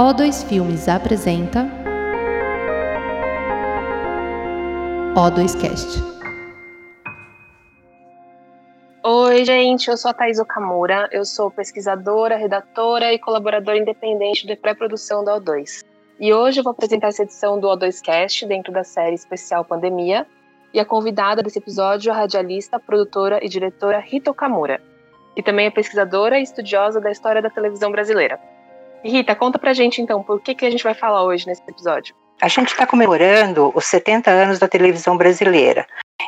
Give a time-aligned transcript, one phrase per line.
[0.00, 1.68] O2 Filmes apresenta
[5.14, 6.02] O2Cast.
[9.04, 14.56] Oi, gente, eu sou a Thais Okamura, eu sou pesquisadora, redatora e colaboradora independente de
[14.56, 15.84] pré-produção da O2.
[16.18, 20.26] E hoje eu vou apresentar essa edição do O2Cast dentro da série especial Pandemia,
[20.72, 24.80] e a convidada desse episódio é a radialista, produtora e diretora Rita Okamura,
[25.36, 28.40] que também é pesquisadora e estudiosa da história da televisão brasileira.
[29.04, 32.14] Rita, conta pra gente então, por que, que a gente vai falar hoje nesse episódio?
[32.40, 35.86] A gente está comemorando os 70 anos da televisão brasileira.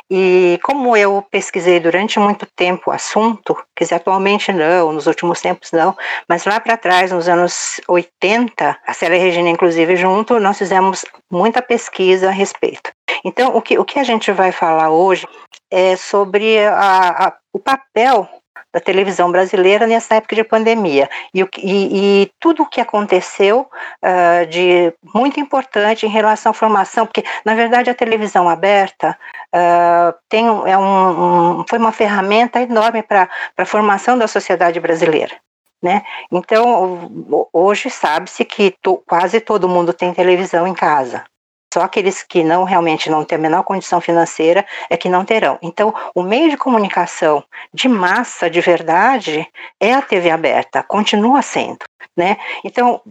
[0.09, 5.41] E como eu pesquisei durante muito tempo o assunto, quer dizer, atualmente não, nos últimos
[5.41, 5.95] tempos não,
[6.27, 11.61] mas lá para trás, nos anos 80, a Célia Regina, inclusive, junto, nós fizemos muita
[11.61, 12.91] pesquisa a respeito.
[13.23, 15.27] Então, o que, o que a gente vai falar hoje
[15.71, 18.27] é sobre a, a, o papel
[18.73, 23.69] da televisão brasileira nessa época de pandemia e, e, e tudo o que aconteceu
[24.01, 29.17] uh, de muito importante em relação à formação, porque na verdade a televisão aberta
[29.53, 35.35] uh, tem, é um, um, foi uma ferramenta enorme para a formação da sociedade brasileira.
[35.81, 36.01] Né?
[36.31, 37.11] Então,
[37.51, 41.25] hoje sabe-se que to, quase todo mundo tem televisão em casa.
[41.73, 45.57] Só aqueles que não realmente não têm a menor condição financeira é que não terão.
[45.59, 47.43] Então, o meio de comunicação
[47.73, 49.49] de massa, de verdade,
[49.79, 51.79] é a TV aberta, continua sendo,
[52.15, 52.37] né?
[52.63, 53.01] Então,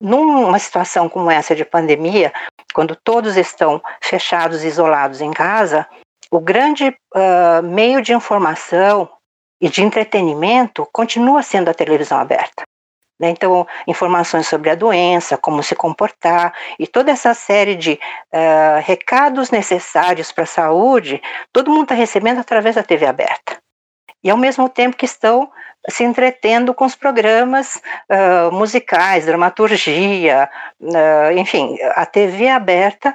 [0.00, 2.32] numa situação como essa de pandemia,
[2.74, 5.86] quando todos estão fechados, isolados em casa,
[6.28, 9.08] o grande uh, meio de informação
[9.60, 12.67] e de entretenimento continua sendo a televisão aberta.
[13.18, 13.30] Né?
[13.30, 17.98] Então, informações sobre a doença, como se comportar e toda essa série de
[18.32, 21.20] uh, recados necessários para a saúde,
[21.52, 23.58] todo mundo está recebendo através da TV aberta.
[24.22, 25.50] E ao mesmo tempo que estão
[25.88, 27.76] se entretendo com os programas
[28.10, 33.14] uh, musicais, dramaturgia, uh, enfim, a TV aberta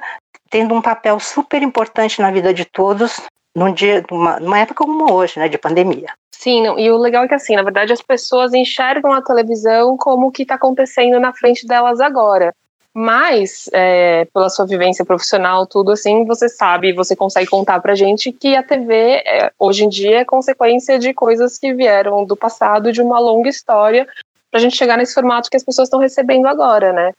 [0.50, 3.20] tendo um papel super importante na vida de todos
[3.54, 6.12] num dia, numa, numa época como hoje, né, de pandemia.
[6.32, 9.96] Sim, não, e o legal é que assim, na verdade as pessoas enxergam a televisão
[9.96, 12.54] como o que está acontecendo na frente delas agora.
[12.96, 18.30] Mas, é, pela sua vivência profissional, tudo assim, você sabe, você consegue contar pra gente
[18.30, 18.94] que a TV,
[19.26, 23.48] é, hoje em dia, é consequência de coisas que vieram do passado, de uma longa
[23.48, 24.06] história,
[24.48, 27.10] pra gente chegar nesse formato que as pessoas estão recebendo agora, né?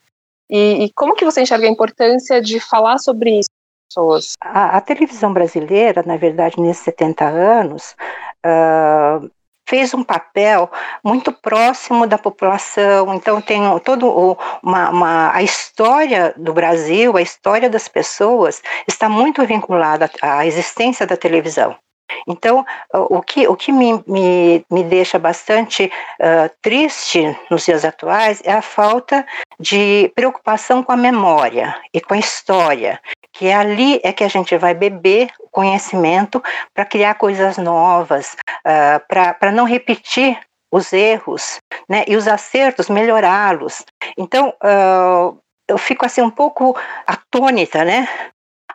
[0.50, 3.50] E, e, como que você enxerga a importância de falar sobre isso
[3.88, 4.34] pessoas?
[4.42, 7.96] A, a televisão brasileira, na verdade, nesses 70 anos,
[8.46, 9.30] uh,
[9.68, 10.70] fez um papel
[11.04, 13.14] muito próximo da população.
[13.14, 19.46] Então tem todo uma, uma, a história do Brasil, a história das pessoas está muito
[19.46, 21.76] vinculada à existência da televisão.
[22.28, 22.64] Então,
[22.94, 25.86] o que, o que me, me, me deixa bastante
[26.20, 29.26] uh, triste nos dias atuais é a falta
[29.60, 33.00] de preocupação com a memória e com a história
[33.36, 36.42] que ali é que a gente vai beber conhecimento
[36.74, 38.36] para criar coisas novas,
[38.66, 40.40] uh, para não repetir
[40.72, 43.86] os erros, né, e os acertos, melhorá-los.
[44.18, 45.38] Então, uh,
[45.68, 48.08] eu fico assim um pouco atônita, né,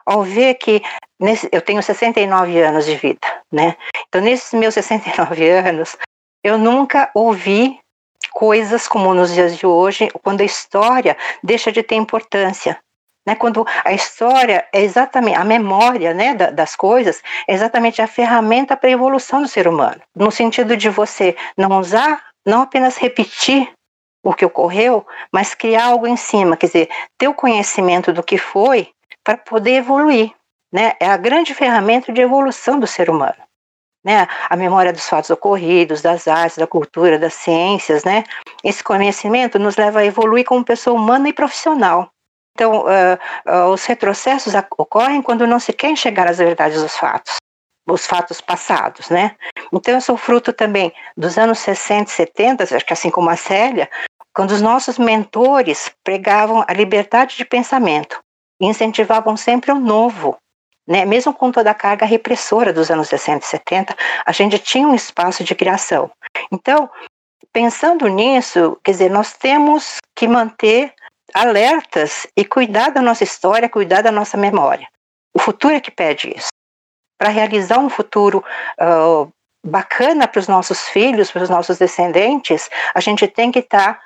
[0.04, 0.82] ao ver que
[1.18, 3.76] nesse, eu tenho 69 anos de vida, né,
[4.08, 5.96] então nesses meus 69 anos,
[6.44, 7.78] eu nunca ouvi
[8.32, 12.78] coisas como nos dias de hoje, quando a história deixa de ter importância,
[13.26, 18.76] né, quando a história é exatamente a memória né, das coisas, é exatamente a ferramenta
[18.76, 23.70] para a evolução do ser humano, no sentido de você não usar, não apenas repetir
[24.22, 26.88] o que ocorreu, mas criar algo em cima, quer dizer,
[27.18, 28.88] ter o conhecimento do que foi
[29.24, 30.32] para poder evoluir.
[30.72, 30.94] Né?
[31.00, 33.36] É a grande ferramenta de evolução do ser humano.
[34.04, 34.26] Né?
[34.48, 38.24] A memória dos fatos ocorridos, das artes, da cultura, das ciências, né?
[38.64, 42.10] Esse conhecimento nos leva a evoluir como pessoa humana e profissional.
[42.60, 43.18] Então, uh,
[43.50, 47.36] uh, os retrocessos ocorrem quando não se quer enxergar as verdades dos fatos,
[47.88, 49.34] os fatos passados, né?
[49.72, 53.36] Então, eu sou fruto também dos anos 60 e 70, acho que assim como a
[53.36, 53.88] Célia,
[54.34, 58.20] quando os nossos mentores pregavam a liberdade de pensamento
[58.60, 60.36] e incentivavam sempre o novo,
[60.86, 61.06] né?
[61.06, 63.96] Mesmo com toda a carga repressora dos anos 60 e 70,
[64.26, 66.10] a gente tinha um espaço de criação.
[66.52, 66.90] Então,
[67.54, 70.92] pensando nisso, quer dizer, nós temos que manter
[71.34, 74.88] alertas e cuidar da nossa história, cuidar da nossa memória.
[75.34, 76.48] O futuro é que pede isso.
[77.18, 78.44] Para realizar um futuro
[78.80, 79.30] uh,
[79.64, 84.02] bacana para os nossos filhos, para os nossos descendentes, a gente tem que estar tá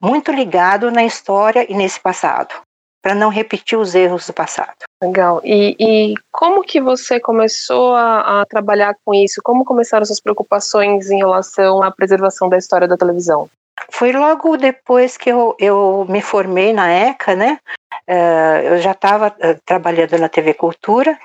[0.00, 2.54] muito ligado na história e nesse passado,
[3.02, 4.76] para não repetir os erros do passado.
[5.02, 5.40] Legal.
[5.44, 9.40] E, e como que você começou a, a, trabalhar com isso?
[9.44, 13.48] Como começaram suas preocupações em relação à preservação da história da televisão?
[13.90, 17.58] Foi logo depois que eu, eu me formei na ECA, né?
[18.08, 21.18] Uh, eu já estava uh, trabalhando na TV Cultura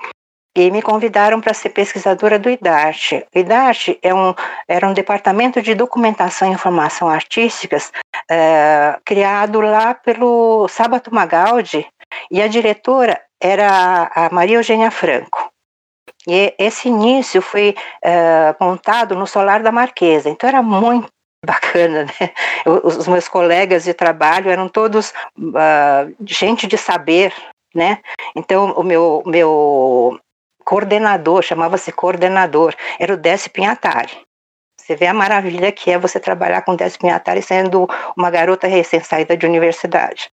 [0.56, 3.24] e me convidaram para ser pesquisadora do IDART.
[3.34, 4.34] O IDART é um,
[4.68, 7.90] era um departamento de documentação e informação artísticas
[8.30, 11.86] uh, criado lá pelo Sábato Magaldi
[12.30, 15.50] e a diretora era a Maria Eugênia Franco.
[16.28, 17.74] E esse início foi
[18.60, 21.08] montado no Solar da Marquesa, então era muito
[21.44, 22.32] bacana, né?
[22.84, 27.34] Os meus colegas de trabalho eram todos uh, gente de saber,
[27.74, 27.98] né?
[28.36, 30.18] Então o meu meu
[30.64, 34.20] coordenador chamava-se coordenador, era o Décio Pinhatari.
[34.80, 39.36] Você vê a maravilha que é você trabalhar com Décio Pinhatari sendo uma garota recém-saída
[39.36, 40.30] de universidade.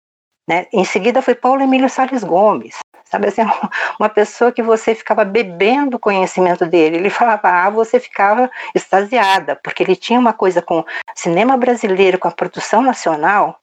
[0.49, 0.67] Né?
[0.73, 3.43] Em seguida foi Paulo Emílio Salles Gomes, sabe assim,
[3.99, 6.97] uma pessoa que você ficava bebendo o conhecimento dele.
[6.97, 10.85] Ele falava, ah, você ficava extasiada, porque ele tinha uma coisa com
[11.15, 13.61] cinema brasileiro, com a produção nacional,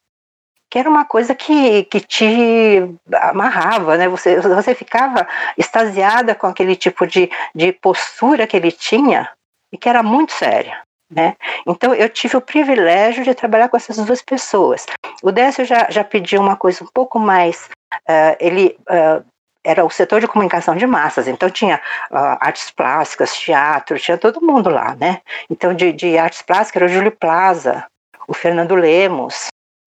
[0.70, 4.08] que era uma coisa que, que te amarrava, né?
[4.08, 5.28] Você, você ficava
[5.58, 9.30] extasiada com aquele tipo de, de postura que ele tinha
[9.70, 10.80] e que era muito séria.
[11.10, 11.36] Né?
[11.66, 14.86] Então eu tive o privilégio de trabalhar com essas duas pessoas.
[15.22, 17.68] O Décio já, já pediu uma coisa um pouco mais.
[18.08, 19.22] Uh, ele uh,
[19.64, 21.80] era o setor de comunicação de massas, então tinha
[22.10, 25.20] uh, artes plásticas, teatro, tinha todo mundo lá, né?
[25.48, 27.86] Então de, de artes plásticas era o Júlio Plaza,
[28.26, 29.46] o Fernando Lemos,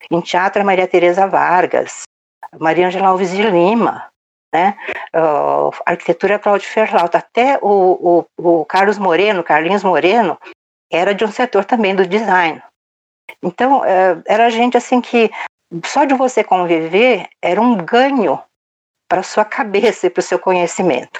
[0.09, 2.03] em teatro a Maria Tereza Vargas,
[2.59, 4.07] Maria Angela Alves de Lima,
[4.53, 4.77] né?
[5.13, 10.39] Uh, arquitetura Cláudio Ferlauta, até o, o, o Carlos Moreno, Carlinhos Moreno,
[10.91, 12.61] era de um setor também do design.
[13.43, 15.29] Então, uh, era gente assim que
[15.83, 18.41] só de você conviver era um ganho
[19.07, 21.19] para sua cabeça e para o seu conhecimento.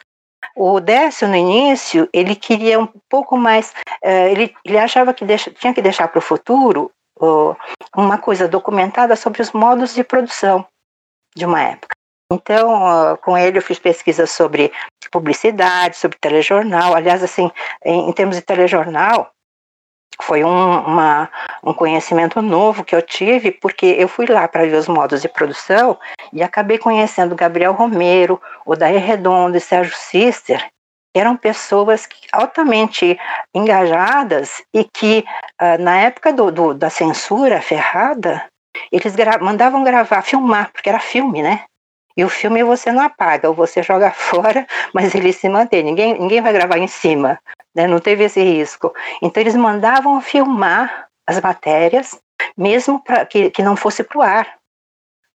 [0.56, 3.74] O Décio, no início, ele queria um pouco mais,
[4.04, 6.92] uh, ele, ele achava que deixa, tinha que deixar para o futuro
[7.96, 10.66] uma coisa documentada sobre os modos de produção
[11.36, 11.96] de uma época.
[12.32, 14.72] Então, com ele eu fiz pesquisas sobre
[15.12, 16.96] publicidade, sobre telejornal.
[16.96, 17.50] Aliás, assim,
[17.86, 19.32] em termos de telejornal,
[20.22, 21.30] foi um, uma,
[21.64, 25.28] um conhecimento novo que eu tive, porque eu fui lá para ver os modos de
[25.28, 25.98] produção
[26.32, 30.66] e acabei conhecendo Gabriel Romero, Odair Redondo e Sérgio Sister,
[31.14, 33.18] que eram pessoas altamente
[33.54, 35.26] engajadas e que,
[35.62, 38.46] uh, na época do, do, da censura ferrada,
[38.92, 41.64] eles gra mandavam gravar, filmar, porque era filme, né?
[42.18, 45.84] E o filme você não apaga, ou você joga fora, mas ele se mantém.
[45.84, 47.40] Ninguém, ninguém vai gravar em cima,
[47.76, 47.88] né?
[47.88, 48.94] não teve esse risco.
[49.22, 52.20] Então eles mandavam filmar as matérias,
[52.58, 54.56] mesmo para que, que não fosse para o ar,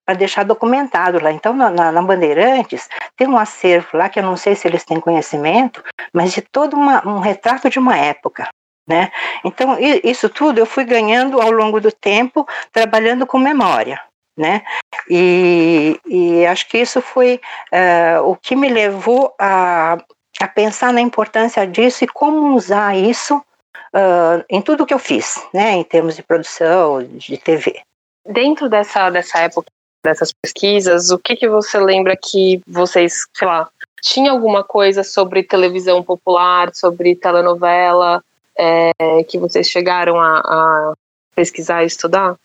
[0.06, 1.30] para deixar documentado lá.
[1.32, 5.00] Então, na, na, Bandeirantes, tem um acervo lá que eu não sei se eles têm
[5.00, 8.48] conhecimento, mas de todo uma, um retrato de uma época.
[8.88, 9.12] Né?
[9.44, 14.00] Então, isso tudo eu fui ganhando ao longo do tempo, trabalhando com memória
[14.40, 14.62] né?
[15.08, 17.38] E, e acho que isso foi
[17.70, 19.98] uh, o que me levou a,
[20.40, 25.36] a pensar na importância disso e como usar isso uh, em tudo que eu fiz,
[25.52, 25.72] né?
[25.72, 27.82] Em termos de produção, de TV.
[28.26, 29.70] Dentro dessa, dessa época,
[30.02, 33.68] dessas pesquisas, o que, que você lembra que vocês, sei lá,
[34.00, 38.24] tinha alguma coisa sobre televisão popular, sobre telenovela,
[38.56, 38.92] é,
[39.28, 40.92] que vocês chegaram a, a
[41.34, 42.36] pesquisar e estudar?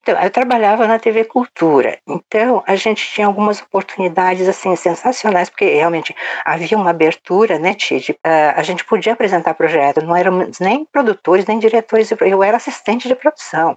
[0.00, 5.64] Então, eu trabalhava na TV Cultura, então a gente tinha algumas oportunidades assim sensacionais, porque
[5.64, 8.12] realmente havia uma abertura, né, Tid?
[8.12, 8.18] Uh,
[8.56, 13.14] a gente podia apresentar projetos, não éramos nem produtores, nem diretores, eu era assistente de
[13.14, 13.76] produção.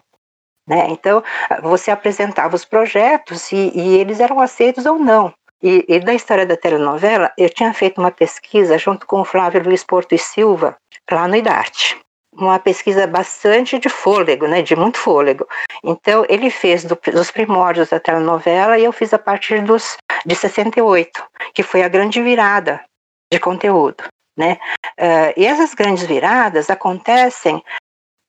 [0.67, 0.87] Né?
[0.89, 1.23] Então,
[1.61, 5.33] você apresentava os projetos e, e eles eram aceitos ou não.
[5.63, 9.63] E, e, da história da telenovela, eu tinha feito uma pesquisa junto com o Flávio
[9.63, 10.77] Luiz Porto e Silva,
[11.09, 11.97] lá no IDARTE
[12.37, 15.47] uma pesquisa bastante de fôlego, né, de muito fôlego.
[15.83, 20.35] Então, ele fez do, dos primórdios da telenovela e eu fiz a partir dos, de
[20.35, 22.83] 68, que foi a grande virada
[23.31, 24.03] de conteúdo.
[24.37, 24.59] Né?
[24.99, 27.63] Uh, e essas grandes viradas acontecem,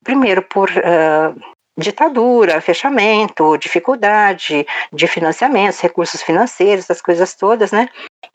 [0.03, 1.39] primeiro, por uh,
[1.79, 7.89] ditadura, fechamento, dificuldade de financiamento, recursos financeiros, essas coisas todas, né?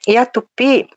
[0.08, 0.88] E a Tupi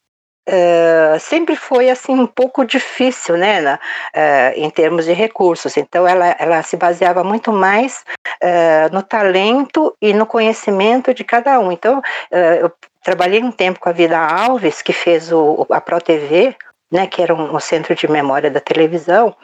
[0.48, 5.76] Uh, sempre foi assim um pouco difícil, né, na, uh, em termos de recursos.
[5.76, 8.04] Então ela, ela se baseava muito mais
[8.40, 11.72] uh, no talento e no conhecimento de cada um.
[11.72, 12.00] Então
[12.60, 12.72] eu
[13.02, 16.54] trabalhei um tempo com a Vida Alves, que fez o, a Pro TV,
[16.92, 19.34] né, que era um, um centro de memória da televisão.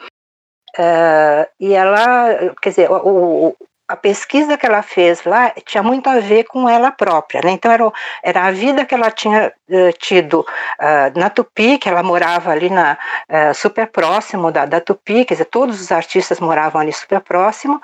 [1.59, 3.53] e ela, quer dizer, o
[3.93, 7.51] a pesquisa que ela fez lá tinha muito a ver com ela própria, né?
[7.51, 7.91] Então era,
[8.23, 12.71] era a vida que ela tinha uh, tido uh, na Tupi, que ela morava ali
[12.71, 12.97] na
[13.29, 17.79] uh, super próximo da, da Tupi, quer dizer, todos os artistas moravam ali super próximo.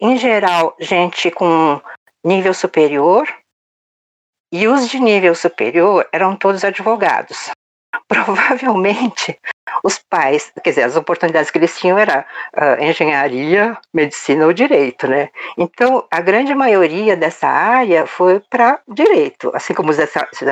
[0.00, 1.78] em geral, gente com
[2.24, 3.28] nível superior,
[4.50, 7.50] e os de nível superior eram todos advogados.
[8.08, 9.38] Provavelmente
[9.82, 12.26] os pais, quer dizer, as oportunidades que eles tinham era
[12.56, 15.30] uh, engenharia, medicina ou direito, né?
[15.56, 20.06] Então, a grande maioria dessa área foi para direito, assim como o Zé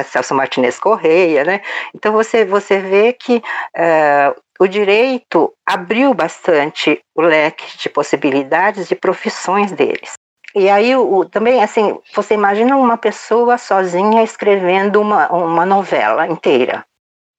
[0.04, 1.60] Celso Martinez Correia, né?
[1.94, 8.94] Então, você, você vê que uh, o direito abriu bastante o leque de possibilidades de
[8.94, 10.12] profissões deles.
[10.54, 16.84] E aí, o, também, assim, você imagina uma pessoa sozinha escrevendo uma, uma novela inteira.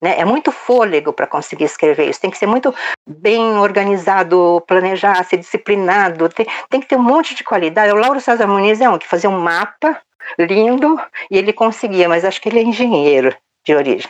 [0.01, 0.20] Né?
[0.20, 2.20] É muito fôlego para conseguir escrever isso.
[2.20, 2.74] Tem que ser muito
[3.08, 6.27] bem organizado, planejar, ser disciplinado.
[6.29, 7.93] Tem, tem que ter um monte de qualidade.
[7.93, 10.01] O Lauro César Muniz é um que fazia um mapa
[10.39, 14.10] lindo e ele conseguia, mas acho que ele é engenheiro de origem.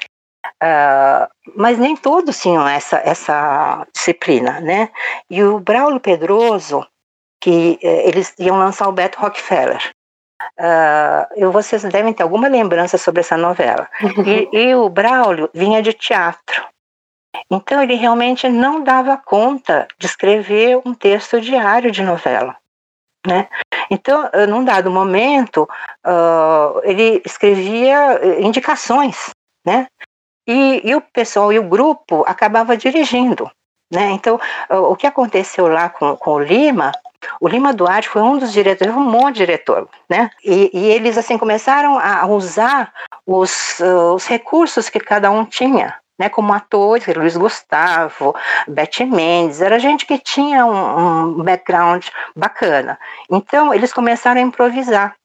[0.63, 4.89] Uh, mas nem todos tinham essa, essa disciplina, né?
[5.29, 6.85] E o Braulio Pedroso,
[7.41, 9.91] que eh, eles iam lançar o Beto Rockefeller.
[10.59, 13.87] Uh, vocês devem ter alguma lembrança sobre essa novela.
[14.25, 16.65] E, e, o Braulio vinha de teatro.
[17.49, 22.55] Então ele realmente não dava conta de escrever um texto diário de novela.
[23.25, 23.47] Né?
[23.89, 25.67] Então, num dado momento,
[26.05, 29.29] uh, ele escrevia eh, indicações,
[29.65, 29.85] né?
[30.47, 33.49] E, e, o pessoal e o grupo acabava dirigindo.
[33.93, 34.09] Né?
[34.11, 36.91] Então, o que aconteceu lá com, com o Lima
[37.39, 40.29] o Lima Duarte foi um dos diretores, um monte de diretor, né?
[40.43, 42.93] E, e eles assim começaram a usar
[43.25, 48.35] os, uh, os recursos que cada um tinha, né, como atores, Luiz Gustavo,
[48.67, 52.99] Betty Mendes, era gente que tinha um, um, background bacana.
[53.29, 55.15] Então, eles começaram a improvisar.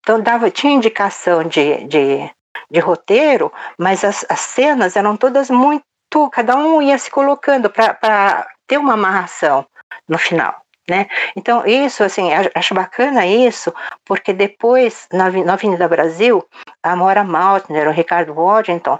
[0.00, 2.30] Então, dava, tinha indicação de, de,
[2.70, 5.84] de roteiro, mas as, as cenas eram todas muito.
[6.32, 9.64] Cada um ia se colocando para ter uma amarração
[10.08, 10.60] no final.
[10.90, 11.06] Né?
[11.36, 13.72] Então, isso, assim, acho bacana isso,
[14.04, 16.44] porque depois, na, Avenida Brasil,
[16.82, 18.98] a Mora Maltner, o Ricardo Waddington,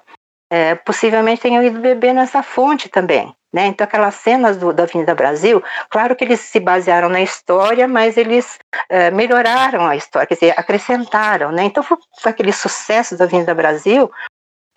[0.48, 3.34] é, possivelmente tenham ido beber nessa fonte também.
[3.52, 3.66] Né?
[3.66, 8.16] Então, aquelas cenas do, da Avenida Brasil, claro que eles se basearam na história, mas
[8.16, 8.56] eles
[8.88, 11.50] é, melhoraram a história, quer dizer, acrescentaram.
[11.50, 11.64] Né?
[11.64, 14.08] Então, foi, foi aquele sucesso da Avenida Brasil,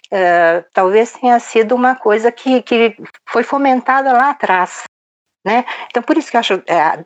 [0.09, 2.97] é, talvez tenha sido uma coisa que, que
[3.29, 4.83] foi fomentada lá atrás.
[5.43, 5.65] Né?
[5.87, 6.53] Então, por isso que eu acho.
[6.67, 7.03] É,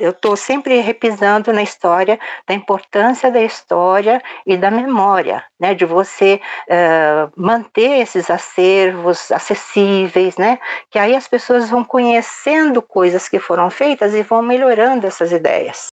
[0.00, 2.18] eu estou sempre repisando na história
[2.48, 10.38] da importância da história e da memória, né, de você uh, manter esses acervos acessíveis,
[10.38, 10.58] né,
[10.90, 15.88] que aí as pessoas vão conhecendo coisas que foram feitas e vão melhorando essas ideias.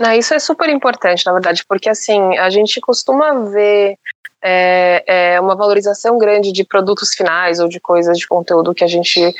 [0.00, 3.98] Não, isso é super importante, na verdade, porque assim a gente costuma ver
[4.42, 8.88] é, é, uma valorização grande de produtos finais ou de coisas de conteúdo que a
[8.88, 9.34] gente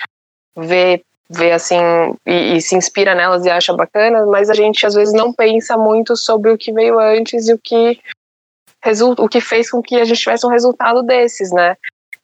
[0.57, 1.03] vê
[1.35, 1.79] vê assim
[2.27, 5.77] e, e, se inspira nelas e acha bacana, mas a gente às vezes não pensa
[5.77, 8.01] muito sobre o que veio antes e o que
[9.19, 11.77] o que fez com que a gente tivesse um resultado desses, né?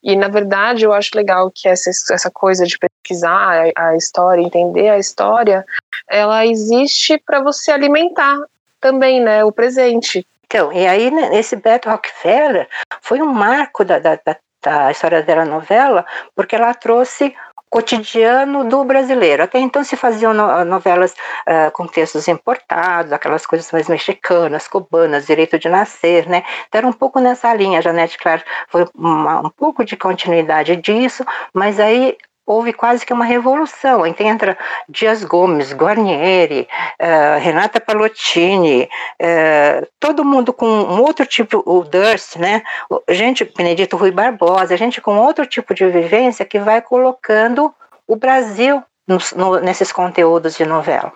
[0.02, 4.42] E na verdade eu acho legal que essa, essa coisa de pesquisar a, a história,
[4.42, 5.64] entender a história,
[6.08, 8.38] ela existe para você alimentar
[8.80, 10.26] também, né, o presente.
[10.46, 12.68] Então, e aí né, esse Beto Rockefeller
[13.02, 17.34] foi um marco da, da, da, da história dela novela, porque ela trouxe
[17.70, 19.42] cotidiano do brasileiro.
[19.42, 20.32] Até então se faziam
[20.64, 26.42] novelas uh, com textos importados, aquelas coisas mais mexicanas, cubanas, direito de nascer, né?
[26.68, 27.78] Então era um pouco nessa linha.
[27.78, 32.16] A Janete Claro foi uma, um pouco de continuidade disso, mas aí
[32.48, 34.06] houve quase que uma revolução.
[34.06, 34.56] Então entra
[34.88, 36.66] Dias Gomes, Guarnieri,
[36.98, 38.88] uh, Renata Palottini,
[39.20, 42.62] uh, todo mundo com um outro tipo, o Durst, né?
[43.10, 47.72] Gente, Benedito Rui Barbosa, gente com outro tipo de vivência que vai colocando
[48.06, 51.12] o Brasil no, no, nesses conteúdos de novela.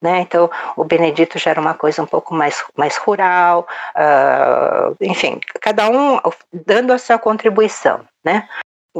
[0.00, 0.20] Né?
[0.20, 3.66] Então, o Benedito já era uma coisa um pouco mais, mais rural,
[3.96, 6.20] uh, enfim, cada um
[6.52, 8.02] dando a sua contribuição.
[8.22, 8.46] Né?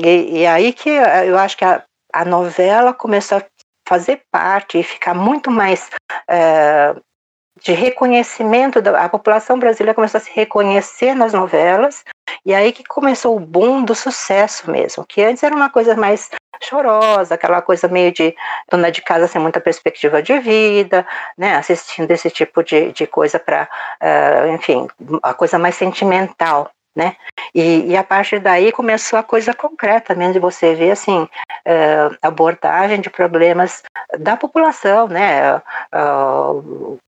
[0.05, 3.45] E, e aí que eu acho que a, a novela começou a
[3.89, 5.89] fazer parte e ficar muito mais
[6.29, 6.95] é,
[7.63, 12.05] de reconhecimento da a população brasileira começou a se reconhecer nas novelas
[12.45, 16.31] e aí que começou o boom do sucesso mesmo que antes era uma coisa mais
[16.63, 18.35] chorosa aquela coisa meio de
[18.71, 21.07] dona de casa sem muita perspectiva de vida
[21.39, 23.69] né assistindo esse tipo de, de coisa para
[24.03, 24.87] uh, enfim
[25.23, 27.15] a coisa mais sentimental né?
[27.55, 32.17] E, e, a partir daí começou a coisa concreta mesmo de você ver assim uh,
[32.23, 33.83] abordagem de problemas
[34.19, 35.57] da população, né?
[35.95, 36.99] Uh,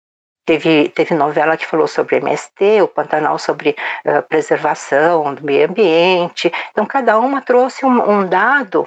[0.44, 6.52] teve, teve novela que falou sobre MST, o Pantanal sobre uh, preservação do meio ambiente.
[6.70, 8.86] Então cada uma trouxe um, um dado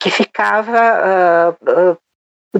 [0.00, 1.56] que ficava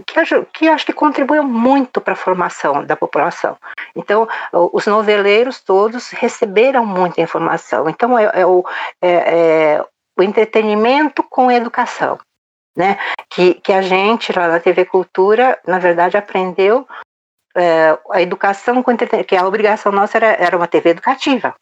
[0.00, 3.56] que, que acho que contribuiu muito para a formação da população.
[3.94, 7.88] Então, os noveleiros todos receberam muita informação.
[7.88, 8.64] Então, é, é, o,
[9.00, 9.84] é, é
[10.18, 12.18] o entretenimento com educação.
[12.76, 12.98] Né?
[13.30, 16.86] Que, que a gente lá na TV Cultura, na verdade, aprendeu
[17.56, 21.54] é, a educação com entretenimento, que a obrigação nossa era, era uma TV educativa.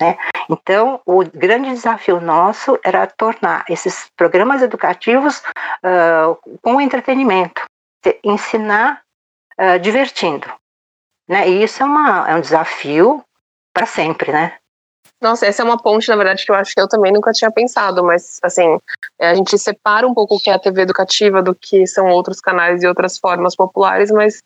[0.00, 0.16] Né?
[0.50, 5.42] Então, o grande desafio nosso era tornar esses programas educativos
[5.84, 7.62] uh, com entretenimento,
[8.22, 9.02] ensinar
[9.58, 10.50] uh, divertindo.
[11.28, 11.48] Né?
[11.48, 13.24] E isso é, uma, é um desafio
[13.72, 14.56] para sempre, né?
[15.20, 17.50] Nossa, essa é uma ponte, na verdade, que eu acho que eu também nunca tinha
[17.50, 18.78] pensado, mas, assim,
[19.18, 22.08] é, a gente separa um pouco o que é a TV educativa do que são
[22.08, 24.42] outros canais e outras formas populares, mas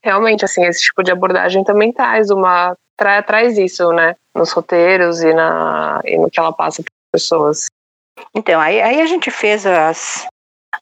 [0.00, 2.76] realmente, assim, esse tipo de abordagem também traz uma.
[2.96, 4.14] Tra, traz isso, né?
[4.34, 7.66] Nos roteiros e, na, e no que ela passa para as pessoas.
[8.34, 10.26] Então, aí, aí a gente fez as,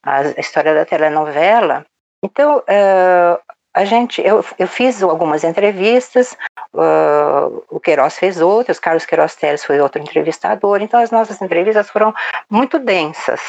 [0.02, 1.86] a história da telenovela
[2.22, 3.40] então, uh,
[3.74, 6.36] a gente, eu, eu fiz algumas entrevistas,
[6.74, 11.88] uh, o Queiroz fez outras, Carlos Queiroz Teles foi outro entrevistador, então as nossas entrevistas
[11.88, 12.14] foram
[12.50, 13.40] muito densas.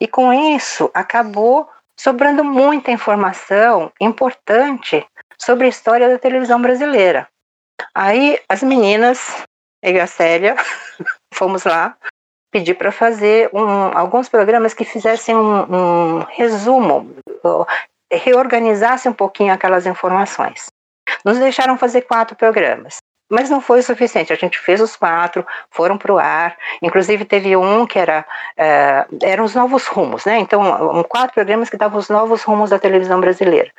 [0.00, 5.04] E com isso, acabou sobrando muita informação importante
[5.36, 7.28] sobre a história da televisão brasileira.
[7.94, 9.44] Aí as meninas,
[9.82, 10.56] eu e a Célia,
[11.34, 11.96] fomos lá
[12.50, 17.14] pedir para fazer um, alguns programas que fizessem um, um resumo,
[18.10, 20.66] reorganizassem um pouquinho aquelas informações.
[21.24, 22.98] Nos deixaram fazer quatro programas.
[23.30, 24.32] Mas não foi o suficiente.
[24.32, 26.56] A gente fez os quatro, foram para o ar.
[26.80, 28.24] Inclusive teve um que era
[28.56, 30.38] é, eram os novos rumos, né?
[30.38, 30.62] Então,
[30.98, 33.70] um, quatro programas que davam os novos rumos da televisão brasileira.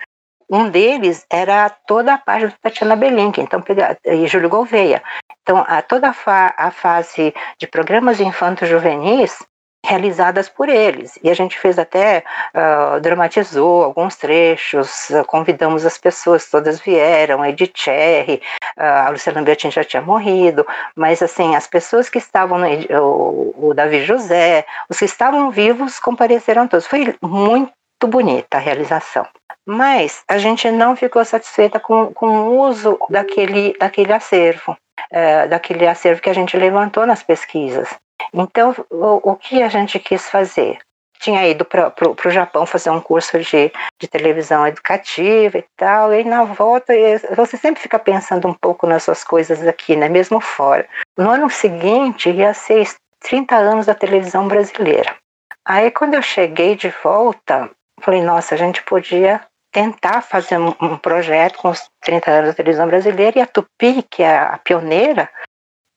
[0.52, 3.64] Um deles era toda a página da Tatiana Belinque, então,
[4.06, 5.02] e Júlio Gouveia.
[5.50, 9.36] Então, a, toda a, fa, a fase de programas infanto-juvenis
[9.84, 11.18] realizadas por eles.
[11.24, 17.44] E a gente fez até, uh, dramatizou alguns trechos, uh, convidamos as pessoas, todas vieram,
[17.44, 18.44] Edith Cherry,
[18.78, 20.64] uh, a Luciana Bertin já tinha morrido,
[20.96, 22.68] mas assim, as pessoas que estavam, no,
[23.02, 26.86] o, o Davi José, os que estavam vivos compareceram todos.
[26.86, 27.74] Foi muito
[28.08, 29.26] bonita a realização.
[29.72, 34.76] Mas a gente não ficou satisfeita com, com o uso daquele, daquele acervo,
[35.12, 37.88] é, daquele acervo que a gente levantou nas pesquisas.
[38.34, 40.80] Então, o, o que a gente quis fazer?
[41.20, 46.24] Tinha ido para o Japão fazer um curso de, de televisão educativa e tal, e
[46.24, 46.92] na volta
[47.36, 50.10] você sempre fica pensando um pouco nas suas coisas aqui, né?
[50.10, 50.88] mesmo fora.
[51.16, 55.16] No ano seguinte ia ser 30 anos da televisão brasileira.
[55.64, 57.70] Aí quando eu cheguei de volta,
[58.02, 62.56] falei, nossa, a gente podia tentar fazer um, um projeto com os 30 anos da
[62.56, 65.30] televisão brasileira e a Tupi, que é a pioneira,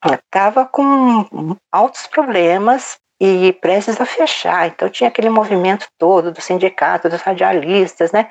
[0.04, 4.66] estava com altos problemas e prestes a fechar.
[4.66, 8.28] Então tinha aquele movimento todo do sindicato, dos radialistas, né?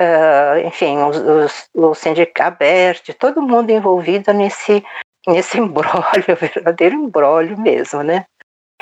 [0.00, 4.82] Uh, enfim, os, o sindicato aberto, todo mundo envolvido nesse,
[5.26, 8.24] nesse embrólio, verdadeiro embrólio mesmo, né?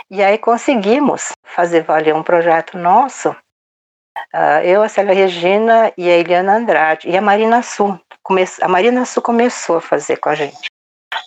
[0.09, 3.35] E aí conseguimos fazer valer um projeto nosso
[4.65, 7.09] eu, a Célia Regina e a Eliana Andrade.
[7.09, 7.61] E a Marina.
[8.23, 8.45] Come...
[8.61, 10.69] A Marina Sul começou a fazer com a gente.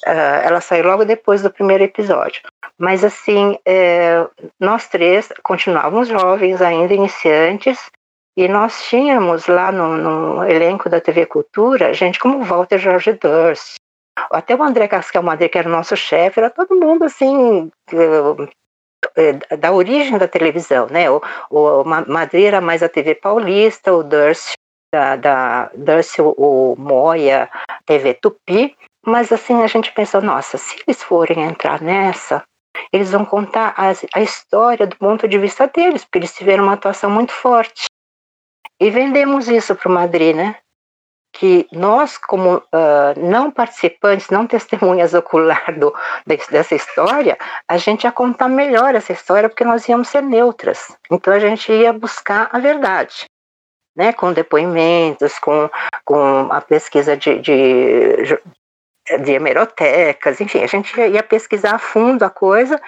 [0.06, 2.42] Uh, ela saiu logo depois do primeiro episódio.
[2.78, 4.28] Mas, assim, é,
[4.60, 7.92] nós três continuávamos jovens, ainda iniciantes,
[8.36, 13.76] e nós tínhamos lá no, no elenco da TV Cultura gente como Walter Jorge Durst,
[14.32, 18.52] até o André Cascal Madre, que era o nosso chefe, era todo mundo assim, é,
[19.60, 21.10] da origem da televisão, né?
[21.10, 24.54] O, o Madrid era mais a TV paulista, o Durst,
[24.94, 27.50] da, da Durst, o, Moia,
[27.86, 32.44] TV Tupi, mas assim a gente pensou, nossa, se eles forem entrar nessa,
[32.92, 37.10] eles vão contar a história do ponto de vista deles, porque eles tiveram uma atuação
[37.10, 37.86] muito forte.
[38.80, 40.58] E vendemos isso para o Madrid, né?
[41.32, 45.94] Que nós, como uh, não participantes, não testemunhas ocular do,
[46.26, 50.96] dessa história, a gente ia contar melhor essa história porque nós íamos ser neutras.
[51.10, 53.26] Então a gente ia buscar a verdade,
[53.96, 54.12] né?
[54.14, 55.70] com depoimentos, com,
[56.04, 58.40] com a pesquisa de, de,
[59.24, 62.80] de hemerotecas, enfim, a gente ia pesquisar a fundo a coisa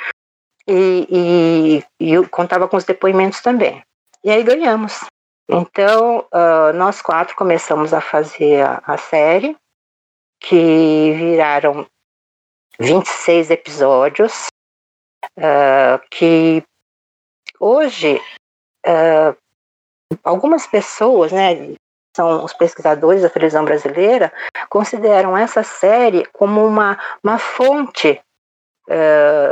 [0.67, 3.81] e, e, e contava com os depoimentos também.
[4.23, 5.01] E aí ganhamos.
[5.49, 9.57] Então, uh, nós quatro começamos a fazer a, a, série,
[10.39, 11.85] que viraram
[12.79, 14.47] 26 episódios,
[15.37, 16.63] uh, que
[17.59, 18.21] hoje
[18.87, 19.35] uh,
[20.23, 21.75] algumas pessoas, né,
[22.15, 24.31] são os pesquisadores da televisão brasileira,
[24.69, 28.21] consideram essa série como uma, uma fonte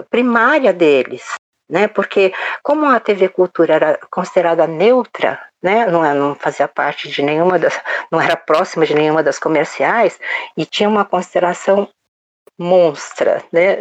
[0.10, 1.24] primária deles,
[1.72, 1.88] né?
[1.88, 5.88] Porque como a TV Cultura era considerada neutra, né?
[5.88, 7.80] Não, é, não fazia parte de nenhuma das,
[8.12, 10.20] não era próxima de nenhuma das comerciais
[10.58, 11.88] e tinha uma consideração
[12.60, 13.78] monstra, né?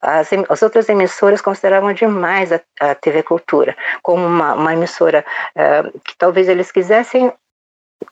[0.00, 5.24] As, as outras emissoras consideravam demais a, a TV Cultura como uma, uma emissora
[5.56, 7.32] uh, que talvez eles quisessem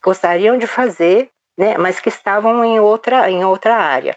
[0.03, 4.15] gostariam de fazer, né, mas que estavam em outra, em outra área.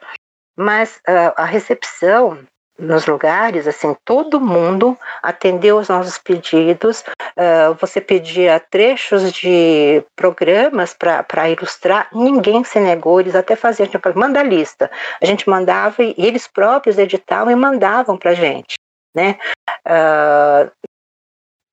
[0.57, 2.45] Mas uh, a recepção
[2.81, 7.05] nos lugares, assim, todo mundo atendeu os nossos pedidos.
[7.37, 14.19] Uh, você pedia trechos de programas para ilustrar, ninguém se negou, eles até faziam, tipo,
[14.19, 14.91] manda a lista.
[15.21, 18.77] A gente mandava e eles próprios editavam e mandavam para a gente.
[19.15, 19.39] Né?
[19.87, 20.71] Uh,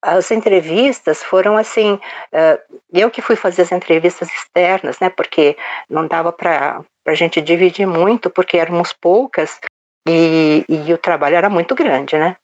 [0.02, 5.58] as entrevistas foram assim, uh, eu que fui fazer as entrevistas externas, né, porque
[5.90, 9.60] não dava para a gente dividir muito, porque éramos poucas
[10.10, 12.38] e, e o trabalho era muito grande, né.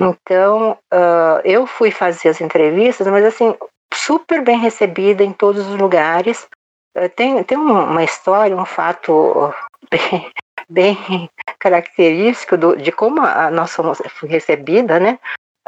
[0.00, 3.54] Então, uh, eu fui fazer as entrevistas, mas assim,
[3.92, 6.48] super bem recebida em todos os lugares.
[6.96, 9.52] Uh, tem, tem uma história, um fato
[9.90, 10.30] bem,
[10.68, 15.18] bem característico do, de como a nossa fomos recebida, né?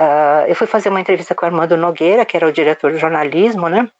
[0.00, 2.98] Uh, eu fui fazer uma entrevista com o Armando Nogueira, que era o diretor de
[2.98, 3.90] jornalismo, né?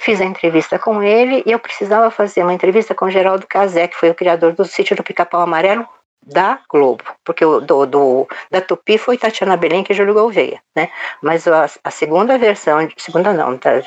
[0.00, 3.86] Fiz a entrevista com ele e eu precisava fazer uma entrevista com o Geraldo Cazé,
[3.86, 5.86] que foi o criador do sítio do Pica-Pau Amarelo
[6.22, 10.90] da Globo, porque do, do, da Tupi foi Tatiana Belém e Júlio Gouveia, né?
[11.20, 13.82] Mas a, a segunda versão, segunda não, da,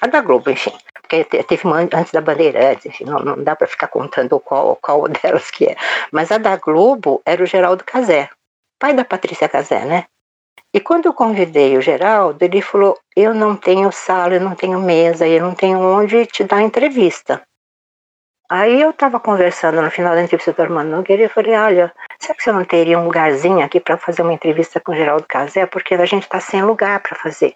[0.00, 3.66] a da Globo, enfim, porque teve uma antes da Bandeirantes, enfim, não, não dá para
[3.66, 5.76] ficar contando qual, qual delas que é.
[6.12, 8.28] Mas a da Globo era o Geraldo Cazé,
[8.78, 10.06] pai da Patrícia Cazé, né?
[10.74, 14.78] E quando eu convidei o Geraldo, ele falou: Eu não tenho sala, eu não tenho
[14.80, 17.42] mesa, eu não tenho onde te dar entrevista.
[18.50, 21.94] Aí eu estava conversando no final da entrevista do Armando Nogueira e eu falei: Olha,
[22.18, 25.26] será que você não teria um lugarzinho aqui para fazer uma entrevista com o Geraldo
[25.28, 25.66] Casé?
[25.66, 27.54] Porque a gente está sem lugar para fazer.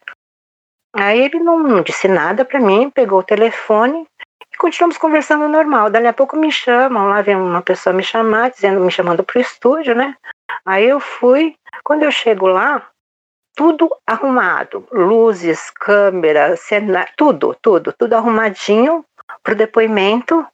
[0.95, 4.07] Aí ele não disse nada para mim, pegou o telefone
[4.53, 5.89] e continuamos conversando normal.
[5.89, 9.39] Dali a pouco me chamam, lá vem uma pessoa me chamar, dizendo, me chamando para
[9.39, 10.15] o estúdio, né?
[10.67, 11.57] Aí eu fui.
[11.83, 12.87] Quando eu chego lá,
[13.57, 19.05] tudo arrumado, luzes, câmera, cenário, tudo, tudo, tudo arrumadinho
[19.43, 20.47] para o depoimento.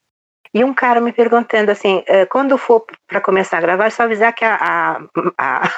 [0.52, 4.04] E um cara me perguntando assim, eh, quando for para começar a gravar, é só
[4.04, 5.00] avisar que a,
[5.36, 5.70] a,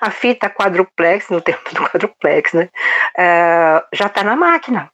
[0.00, 2.68] a, fita quadruplex, no tempo do quadruplex, né,
[3.18, 4.90] uh, já está na máquina,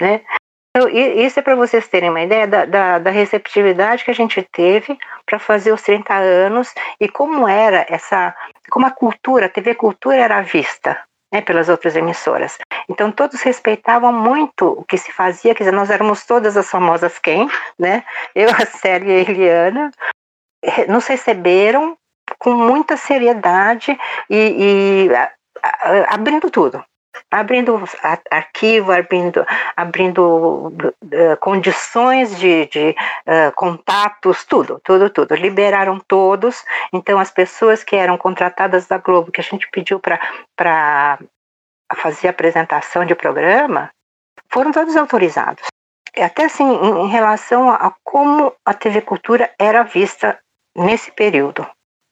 [0.00, 0.22] né?
[0.74, 4.40] Então, isso é para vocês terem uma ideia da, da, da receptividade que a gente
[4.52, 8.34] teve para fazer os 30 anos e como era essa,
[8.70, 10.96] como a cultura, a TV Cultura era vista
[11.32, 12.58] né, pelas outras emissoras.
[12.88, 17.18] Então todos respeitavam muito o que se fazia, quer dizer, nós éramos todas as famosas
[17.18, 18.04] quem, né?
[18.34, 19.90] Eu, a Célia e a Eliana,
[20.88, 21.96] nos receberam
[22.38, 26.84] com muita seriedade e, e a, a, abrindo tudo
[27.30, 27.82] abrindo
[28.30, 35.34] arquivo, abrindo, abrindo uh, condições de, de uh, contatos, tudo, tudo, tudo.
[35.34, 36.64] Liberaram todos.
[36.92, 41.18] Então, as pessoas que eram contratadas da Globo, que a gente pediu para
[41.94, 43.90] fazer apresentação de programa,
[44.48, 45.64] foram todos autorizados.
[46.16, 50.38] Até assim, em, relação a, a como a TV Cultura era vista
[50.76, 51.64] nesse período,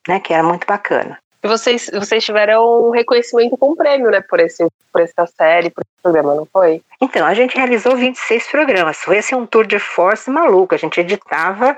[0.06, 1.18] né, que era muito bacana.
[1.42, 6.02] Vocês, vocês tiveram um reconhecimento com prêmio, né, por, esse, por essa série, por esse
[6.02, 6.82] programa, não foi?
[7.00, 8.96] Então, a gente realizou 26 programas.
[8.98, 10.74] Foi assim um tour de force maluco.
[10.74, 11.72] A gente editava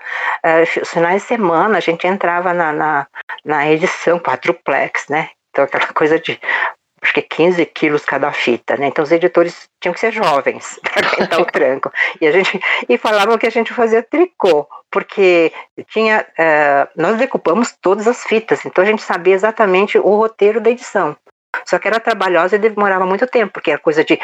[0.45, 3.07] uh, os finais de semana, a gente entrava na, na,
[3.45, 5.29] na edição quadruplex, né?
[5.51, 6.41] Então, aquela coisa de
[7.11, 8.87] acho que 15 quilos cada fita, né?
[8.87, 11.93] Então os editores tinham que ser jovens para aguentar o tranco.
[12.21, 15.53] E a gente e falavam que a gente fazia tricô, porque
[15.89, 20.71] tinha uh, nós decupamos todas as fitas, então a gente sabia exatamente o roteiro da
[20.71, 21.17] edição.
[21.67, 24.19] Só que era trabalhosa e demorava muito tempo, porque era coisa de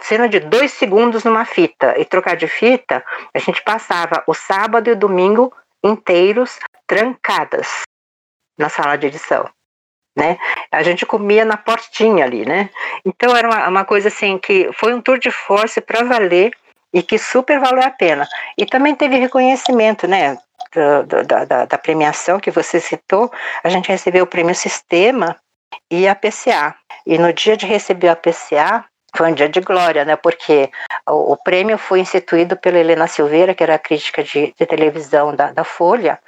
[0.00, 4.88] cena de dois segundos numa fita e trocar de fita, a gente passava o sábado
[4.88, 5.52] e o domingo
[5.84, 7.82] inteiros trancadas
[8.58, 9.46] na sala de edição
[10.16, 10.38] né?
[10.70, 12.70] A gente comia na portinha ali, né?
[13.04, 16.52] Então era uma, uma coisa assim que foi um tour de force para valer
[16.92, 18.28] e que super valeu a pena.
[18.58, 20.36] E também teve reconhecimento, né?
[20.72, 23.32] Da, da, da, premiação que você citou,
[23.64, 25.36] a gente recebeu o prêmio Sistema
[25.90, 26.76] e a PCA.
[27.04, 28.84] E no dia de receber a PCA,
[29.16, 30.14] foi um dia de glória, né?
[30.14, 30.70] Porque
[31.08, 35.50] o, o prêmio foi instituído pela Helena Silveira, que era crítica de, de televisão da,
[35.50, 36.20] da Folha,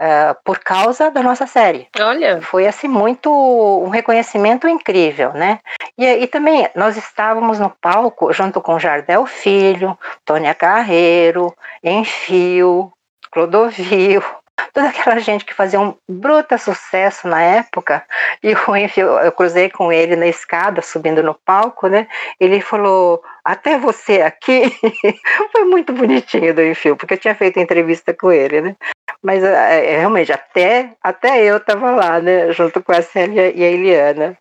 [0.00, 1.88] uh, por causa da nossa série.
[1.98, 2.40] Olha.
[2.42, 5.58] Foi assim muito um reconhecimento incrível, né?
[5.96, 12.92] E, e também nós estávamos no palco junto com Jardel Filho, Tônia Carreiro, Enfio,
[13.30, 14.22] Clodovil,
[14.72, 18.04] toda aquela gente que fazia um bruta sucesso na época,
[18.42, 22.06] e o Enfio, eu cruzei com ele na escada, subindo no palco, né?
[22.38, 24.62] Ele falou, até você aqui,
[25.52, 28.76] foi muito bonitinho do Enfio, porque eu tinha feito entrevista com ele, né?
[29.22, 32.52] Mas é, realmente, até, até eu estava lá, né?
[32.52, 34.38] Junto com a Célia e a Eliana.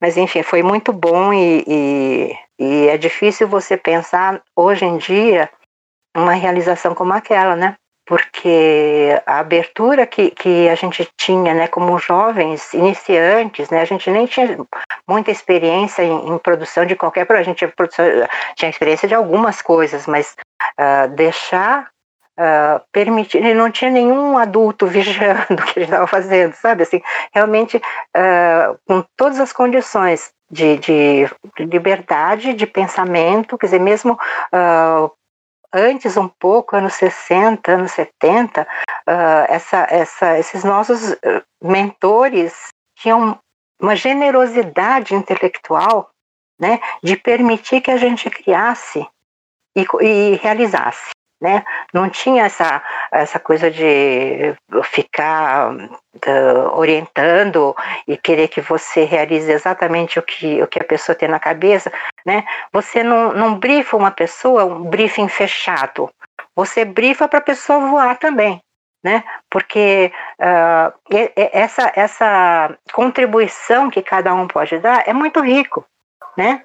[0.00, 5.50] Mas enfim, foi muito bom e, e, e é difícil você pensar hoje em dia
[6.16, 7.76] uma realização como aquela, né?
[8.08, 14.10] porque a abertura que, que a gente tinha, né, como jovens iniciantes, né, a gente
[14.10, 14.56] nem tinha
[15.06, 18.06] muita experiência em, em produção de qualquer, a gente tinha, produção,
[18.56, 20.34] tinha experiência de algumas coisas, mas
[20.80, 21.90] uh, deixar
[22.38, 27.76] uh, permitir, não tinha nenhum adulto vigiando o que gente estava fazendo, sabe, assim, realmente
[27.76, 35.10] uh, com todas as condições de, de, liberdade de pensamento, quer dizer, mesmo uh,
[35.72, 38.66] antes um pouco, anos 60, anos 70, uh,
[39.48, 41.14] essa, essa, esses nossos
[41.62, 43.38] mentores tinham
[43.80, 46.10] uma generosidade intelectual
[46.58, 49.06] né, de permitir que a gente criasse
[49.76, 51.64] e, e realizasse né?
[51.92, 57.74] Não tinha essa, essa coisa de ficar uh, orientando
[58.06, 61.92] e querer que você realize exatamente o que, o que a pessoa tem na cabeça,
[62.26, 62.44] né?
[62.72, 66.10] Você não, não brifa uma pessoa, um briefing fechado.
[66.56, 68.60] Você brifa para a pessoa voar também,
[69.02, 69.22] né?
[69.48, 70.92] Porque uh,
[71.36, 75.86] essa, essa contribuição que cada um pode dar é muito rico,
[76.36, 76.64] né?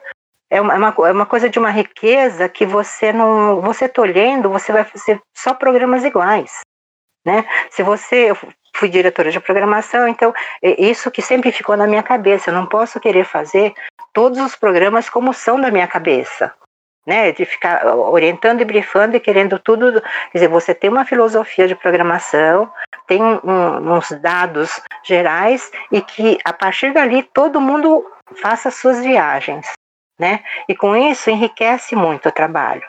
[0.53, 3.59] É, é uma, é uma coisa de uma riqueza que você não.
[3.61, 6.59] Você tolhendo, você vai fazer só programas iguais.
[7.25, 7.43] Né?
[7.71, 8.29] Se você.
[8.29, 8.37] Eu
[8.75, 12.51] fui diretora de programação, então isso que sempre ficou na minha cabeça.
[12.51, 13.73] Eu não posso querer fazer
[14.13, 16.53] todos os programas como são da minha cabeça.
[17.05, 20.01] Né, de ficar orientando e brifando e querendo tudo.
[20.01, 22.71] Quer dizer, você tem uma filosofia de programação,
[23.05, 28.09] tem um, uns dados gerais e que a partir dali todo mundo
[28.41, 29.67] faça suas viagens
[30.19, 30.43] né?
[30.67, 32.83] E com isso enriquece muito o trabalho.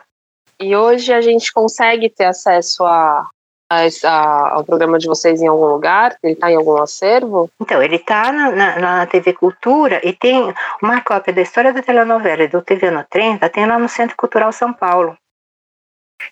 [0.60, 3.28] E hoje a gente consegue ter acesso a,
[3.70, 6.16] a, a, ao programa de vocês em algum lugar?
[6.22, 7.50] Ele está em algum acervo?
[7.60, 11.82] Então, ele está na, na, na, TV Cultura e tem uma cópia da história da
[11.82, 15.16] telenovela e do TV no 30, tem lá no Centro Cultural São Paulo.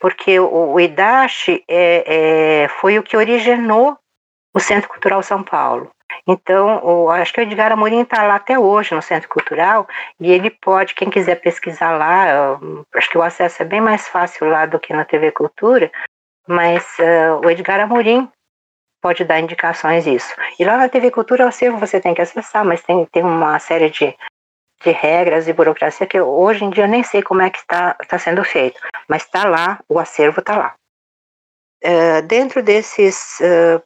[0.00, 3.98] Porque o, o IDASH é, é, foi o que originou
[4.54, 5.90] o Centro Cultural São Paulo.
[6.26, 9.86] Então, acho que o Edgar Amorim está lá até hoje no Centro Cultural
[10.20, 12.58] e ele pode, quem quiser pesquisar lá,
[12.94, 15.90] acho que o acesso é bem mais fácil lá do que na TV Cultura,
[16.46, 18.28] mas uh, o Edgar Amorim
[19.00, 20.34] pode dar indicações disso.
[20.58, 23.58] E lá na TV Cultura o acervo você tem que acessar, mas tem, tem uma
[23.58, 24.16] série de,
[24.82, 27.94] de regras e burocracia que hoje em dia eu nem sei como é que está
[27.94, 30.74] tá sendo feito, mas está lá, o acervo está lá.
[31.84, 33.82] Uh, dentro desses uh,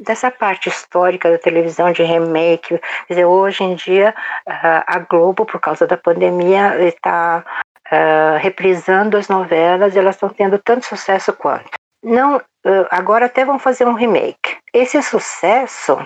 [0.00, 2.78] dessa parte histórica da televisão de remake.
[2.78, 4.14] Quer dizer, hoje em dia
[4.46, 7.44] a Globo, por causa da pandemia, está
[7.86, 11.70] uh, reprisando as novelas e elas estão tendo tanto sucesso quanto.
[12.02, 14.58] Não, uh, agora até vão fazer um remake.
[14.72, 15.96] Esse sucesso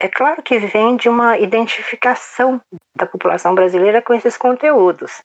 [0.00, 2.60] é claro que vem de uma identificação
[2.94, 5.20] da população brasileira com esses conteúdos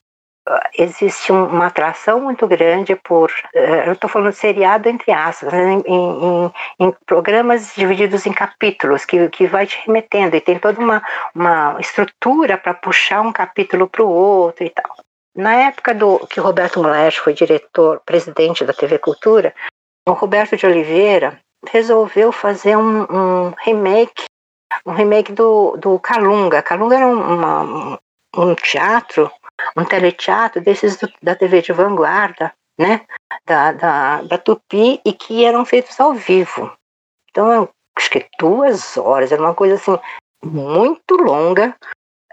[0.77, 5.84] existe uma atração muito grande por, eh, eu estou falando seriado entre aspas, né, em,
[5.86, 11.04] em, em, programas divididos em capítulos, que, que vai te remetendo, e tem toda uma,
[11.36, 14.95] uma estrutura para puxar um capítulo para o outro e tal.
[15.36, 19.54] Na época do que Roberto Molesch foi diretor, presidente da TV Cultura,
[20.08, 24.25] o Roberto de Oliveira resolveu fazer um, um remake,
[24.86, 26.62] um remake do, do Calunga.
[26.62, 27.97] Calunga era uma, um,
[28.36, 29.32] um teatro
[29.75, 33.05] um teleteatro desses do, da TV de vanguarda, né,
[33.45, 36.71] da, da, da Tupi, e que eram feitos ao vivo.
[37.29, 39.97] Então, acho que duas horas, era uma coisa assim,
[40.43, 41.75] muito longa,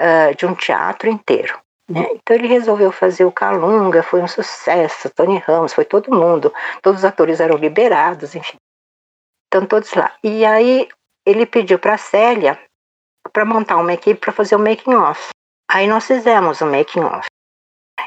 [0.01, 1.59] uh, de um teatro inteiro.
[1.89, 2.07] Né?
[2.13, 6.53] Então ele resolveu fazer o Calunga, foi um sucesso, Tony Ramos, foi todo mundo,
[6.83, 8.57] todos os atores eram liberados, enfim.
[9.45, 10.15] Estão todos lá.
[10.23, 10.87] E aí
[11.27, 12.61] ele pediu para a Célia
[13.33, 15.31] para montar uma equipe para fazer o making off.
[15.71, 17.27] Aí nós fizemos o making of.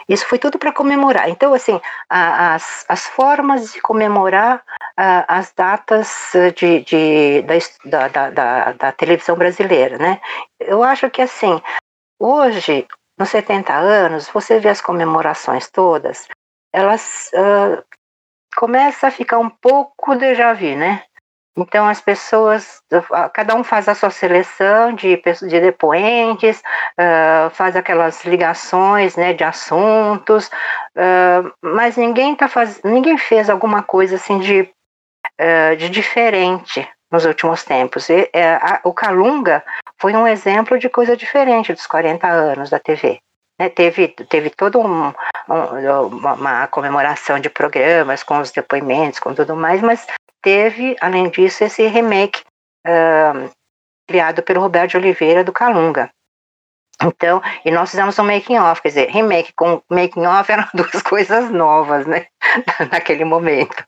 [0.09, 1.29] Isso foi tudo para comemorar.
[1.29, 4.63] Então, assim, as, as formas de comemorar
[4.97, 7.43] as datas de, de
[7.85, 10.19] da, da, da, da, televisão brasileira, né?
[10.59, 11.61] Eu acho que, assim,
[12.19, 16.27] hoje, nos 70 anos, você vê as comemorações todas,
[16.73, 17.83] elas uh,
[18.55, 21.03] começam a ficar um pouco déjà vu, né?
[21.57, 22.81] Então as pessoas,
[23.33, 26.59] cada um faz a sua seleção de, de depoentes,
[26.97, 33.83] uh, faz aquelas ligações, né, de assuntos, uh, mas ninguém tá faz, ninguém fez alguma
[33.83, 38.09] coisa assim de, uh, de diferente nos últimos tempos.
[38.09, 39.61] E, a, o Calunga
[39.99, 43.19] foi um exemplo de coisa diferente dos 40 anos da TV.
[43.59, 45.13] Né, teve, teve toda um,
[45.49, 50.07] um, uma, comemoração de programas com os depoimentos, com tudo mais, mas
[50.41, 52.41] teve, além disso, esse remake
[52.87, 53.49] uh,
[54.07, 56.09] criado pelo Roberto Oliveira do Calunga.
[57.03, 61.01] Então, e nós fizemos um making off, quer dizer, remake com making off eram duas
[61.01, 62.27] coisas novas, né,
[62.91, 63.83] naquele momento.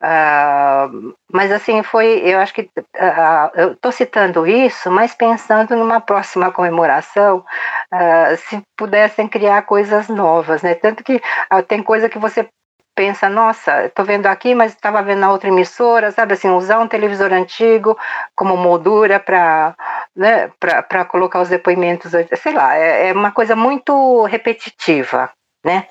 [0.00, 6.00] Uh, mas assim, foi, eu acho que, uh, eu estou citando isso, mas pensando numa
[6.00, 7.44] próxima comemoração,
[7.92, 11.20] uh, se pudessem criar coisas novas, né, tanto que
[11.66, 12.48] tem coisa que você
[12.94, 16.88] pensa, nossa, estou vendo aqui, mas estava vendo na outra emissora, sabe assim, usar um
[16.88, 17.98] televisor antigo
[18.34, 19.74] como moldura para
[20.14, 25.30] né, para colocar os depoimentos, sei lá, é, é, uma coisa muito repetitiva,
[25.64, 25.86] né?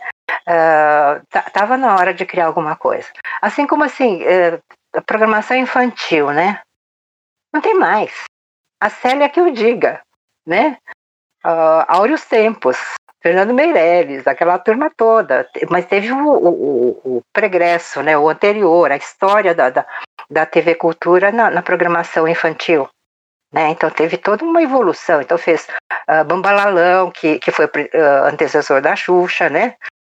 [0.47, 3.09] Uh, tava na hora de criar alguma coisa.
[3.41, 4.61] Assim como assim, uh,
[4.95, 6.61] a programação infantil, né?
[7.53, 8.23] Não tem mais.
[8.79, 10.01] A Célia que o diga,
[10.45, 10.77] né?
[11.43, 12.77] Uh, Áureos Tempos,
[13.21, 18.97] Fernando Meirelles, aquela turma toda, mas teve o, o, o, pregresso, né, o anterior, a
[18.97, 19.85] história da, da,
[20.29, 22.89] da TV Cultura na, na programação infantil.
[23.53, 23.69] Né?
[23.69, 25.21] Então teve toda uma evolução.
[25.21, 25.67] Então fez
[26.09, 27.69] uh, Bambalalão, que, que foi uh,
[28.25, 29.75] antecessor da Xuxa, né?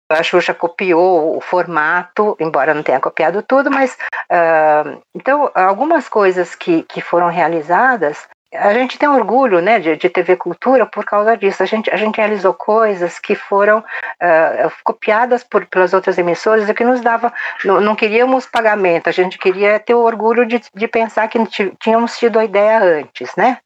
[0.10, 3.98] A Xuxa copiou o formato, embora não tenha copiado tudo, mas
[4.32, 10.10] uh, então algumas coisas que, que foram realizadas a gente tem orgulho né, de, de
[10.10, 11.62] TV Cultura por causa disso.
[11.62, 16.74] A gente, a gente realizou coisas que foram uh, copiadas por, pelas outras emissoras e
[16.74, 17.34] que nos dava.
[17.64, 21.40] Não, não, queríamos pagamento, a gente queria ter o orgulho de, de pensar que
[21.80, 23.60] tínhamos tido a ideia antes, né?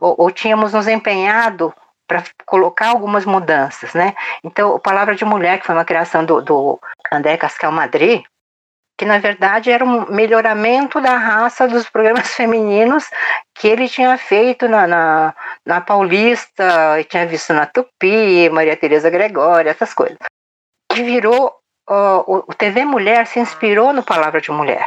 [0.00, 1.72] Ou, ou tínhamos nos empenhado
[2.06, 4.14] para colocar algumas mudanças, né?
[4.42, 6.80] Então, Palavra de Mulher, que foi uma criação do, do
[7.12, 8.22] André Cascal Madrid,
[9.00, 13.08] que na verdade era um melhoramento da raça dos programas femininos
[13.54, 15.34] que ele tinha feito na, na,
[15.64, 20.18] na Paulista, tinha visto na Tupi, Maria Tereza Gregório, essas coisas.
[20.92, 21.56] Que virou,
[21.88, 24.84] uh, o TV Mulher se inspirou no Palavra de Mulher.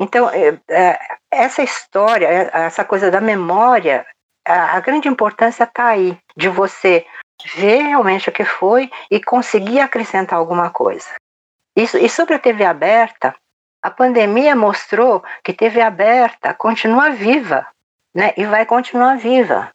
[0.00, 0.98] Então, é, é,
[1.30, 4.04] essa história, é, essa coisa da memória,
[4.44, 7.06] a grande importância está aí, de você
[7.54, 11.08] ver realmente o que foi e conseguir acrescentar alguma coisa.
[11.74, 13.34] Isso, e sobre a TV aberta,
[13.82, 17.66] a pandemia mostrou que TV aberta continua viva,
[18.14, 18.32] né?
[18.36, 19.70] E vai continuar viva,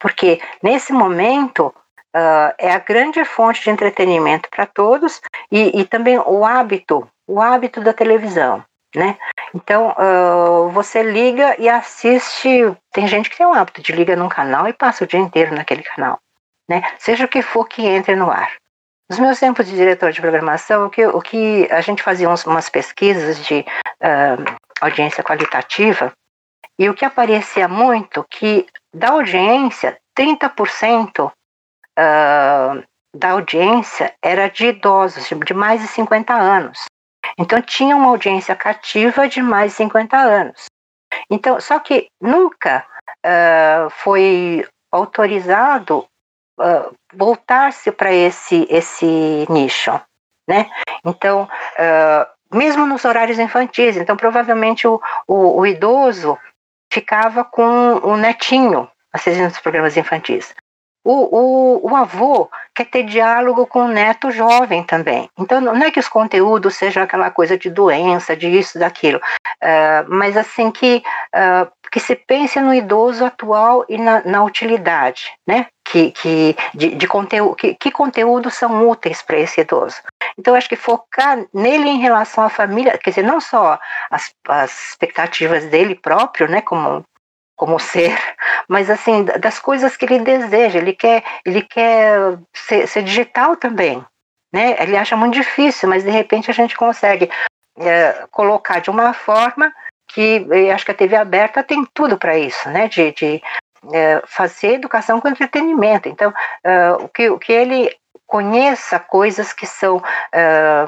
[0.00, 6.18] porque nesse momento uh, é a grande fonte de entretenimento para todos e, e, também
[6.18, 8.64] o hábito, o hábito da televisão,
[8.96, 9.16] né?
[9.54, 12.74] Então uh, você liga e assiste.
[12.92, 15.54] Tem gente que tem o hábito de liga num canal e passa o dia inteiro
[15.54, 16.18] naquele canal,
[16.68, 16.82] né?
[16.98, 18.61] Seja o que for que entre no ar.
[19.12, 22.46] Nos meus tempos de diretor de programação, o que, o que a gente fazia uns,
[22.46, 26.10] umas pesquisas de uh, audiência qualitativa,
[26.78, 32.82] e o que aparecia muito que da audiência, 30% uh,
[33.14, 36.86] da audiência era de idosos, de mais de 50 anos.
[37.38, 40.64] Então tinha uma audiência cativa de mais de 50 anos.
[41.28, 42.86] Então, só que nunca
[43.26, 46.06] uh, foi autorizado
[46.58, 50.00] uh, voltar-se para esse, esse nicho,
[50.48, 50.70] né?
[51.04, 56.38] Então, uh, mesmo nos horários infantis, então provavelmente o, o, o idoso
[56.92, 60.54] ficava com o netinho assistindo os programas infantis.
[61.04, 65.28] O, o, o, avô quer ter diálogo com o neto jovem também.
[65.36, 70.06] Então, não é que os conteúdos sejam aquela coisa de doença, de isso, daquilo, uh,
[70.06, 71.02] mas assim que,
[71.34, 75.66] uh, que se pense no idoso atual e na, na utilidade, né?
[75.84, 79.96] Que, que, de, de conteúdo, que, que conteúdos são úteis para esse idoso.
[80.38, 83.78] Então, acho que focar nele em relação à família, quer dizer, não só
[84.10, 87.04] as, as expectativas dele próprio, né, como
[87.54, 88.18] como ser,
[88.66, 90.78] mas assim das coisas que ele deseja.
[90.78, 94.04] Ele quer, ele quer ser, ser digital também,
[94.52, 94.74] né?
[94.80, 97.30] Ele acha muito difícil, mas de repente a gente consegue
[97.78, 99.72] é, colocar de uma forma
[100.14, 102.88] que acho que a TV aberta tem tudo para isso, né?
[102.88, 103.42] De, de
[103.92, 106.08] é, fazer educação com entretenimento.
[106.08, 107.94] Então, é, o, que, o que ele
[108.26, 110.02] conheça coisas que são
[110.32, 110.86] é,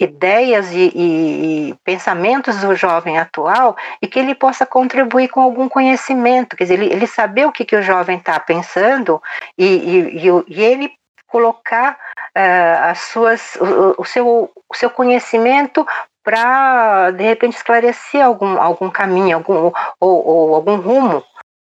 [0.00, 5.68] ideias e, e, e, pensamentos do jovem atual e que ele possa contribuir com algum
[5.68, 9.22] conhecimento, quer dizer, ele, ele saber o que, que o jovem está pensando
[9.56, 10.92] e, e, e, ele
[11.28, 11.98] colocar
[12.36, 15.86] uh, as suas, o, o, seu, o seu conhecimento
[16.24, 19.70] para de repente esclarecer algum, algum caminho, algum,
[20.00, 21.22] ou, ou algum rumo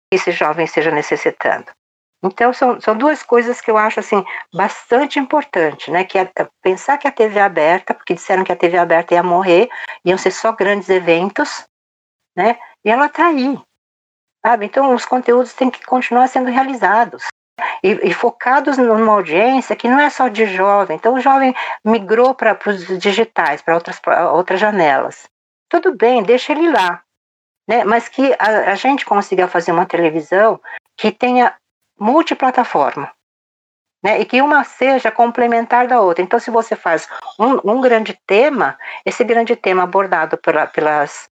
[0.09, 1.65] que esse jovem esteja necessitando.
[2.23, 6.03] Então, são, são duas coisas que eu acho assim bastante importante, né?
[6.03, 6.31] Que é
[6.61, 9.69] pensar que a TV é aberta, porque disseram que a TV aberta ia morrer,
[10.03, 11.67] iam ser só grandes eventos,
[12.35, 12.57] né?
[12.83, 13.59] E ela está aí,
[14.43, 14.65] sabe?
[14.65, 17.27] Então, os conteúdos têm que continuar sendo realizados.
[17.81, 20.97] E, e, focados numa audiência que não é só de jovem.
[20.97, 24.01] Então, o jovem migrou para os digitais, para outras,
[24.33, 25.27] outras janelas.
[25.69, 27.01] Tudo bem, deixa ele lá.
[27.67, 27.83] Né?
[27.83, 30.59] Mas que a, a gente consiga fazer uma televisão
[30.97, 31.55] que tenha
[31.99, 33.11] multiplataforma.
[34.03, 36.23] Né, e que uma seja complementar da outra.
[36.23, 41.27] Então, se você faz um, um grande tema, esse grande tema abordado pela, pelas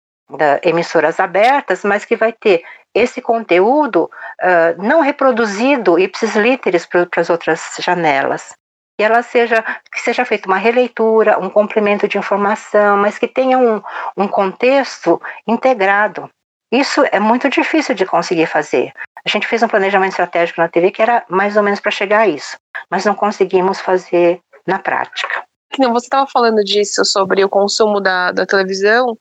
[0.63, 2.63] emissoras abertas, mas que vai ter
[2.95, 4.11] esse conteúdo
[4.43, 8.53] uh, não reproduzido ipsis literis para as outras janelas.
[9.01, 9.63] E ela seja,
[9.93, 13.81] que seja feita uma releitura, um complemento de informação, mas que tenha um,
[14.17, 16.29] um contexto integrado.
[16.73, 18.93] Isso é muito difícil de conseguir fazer.
[19.25, 22.21] A gente fez um planejamento estratégico na TV que era mais ou menos para chegar
[22.21, 22.57] a isso,
[22.91, 25.45] mas não conseguimos fazer na prática.
[25.77, 29.17] Você estava falando disso sobre o consumo da, da televisão,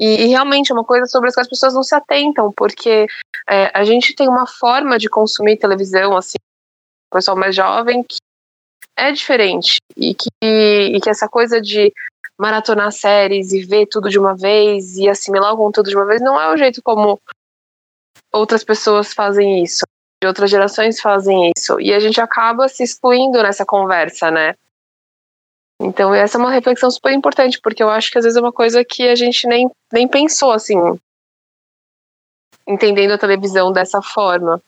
[0.00, 3.06] e, e, realmente é uma coisa sobre as que as pessoas não se atentam, porque
[3.48, 6.38] é, a gente tem uma forma de consumir televisão, assim,
[7.10, 8.16] o pessoal mais jovem, que
[8.96, 9.76] é diferente.
[9.96, 11.92] E que, e que essa coisa de
[12.38, 16.20] maratonar séries e ver tudo de uma vez e assimilar o conteúdo de uma vez
[16.20, 17.20] não é o jeito como
[18.32, 19.84] outras pessoas fazem isso,
[20.20, 21.80] de outras gerações fazem isso.
[21.80, 24.56] E a gente acaba se excluindo nessa conversa, né?
[25.80, 28.52] Então, essa é uma reflexão super importante, porque eu acho que às vezes é uma
[28.52, 30.76] coisa que a gente nem, nem pensou, assim,
[32.66, 34.62] entendendo a televisão dessa forma.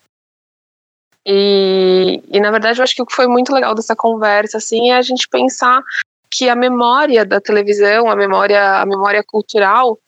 [1.24, 4.90] E, e, na verdade, eu acho que o que foi muito legal dessa conversa, assim,
[4.90, 5.82] é a gente pensar
[6.30, 9.98] que a memória da televisão, a memória, a memória cultural,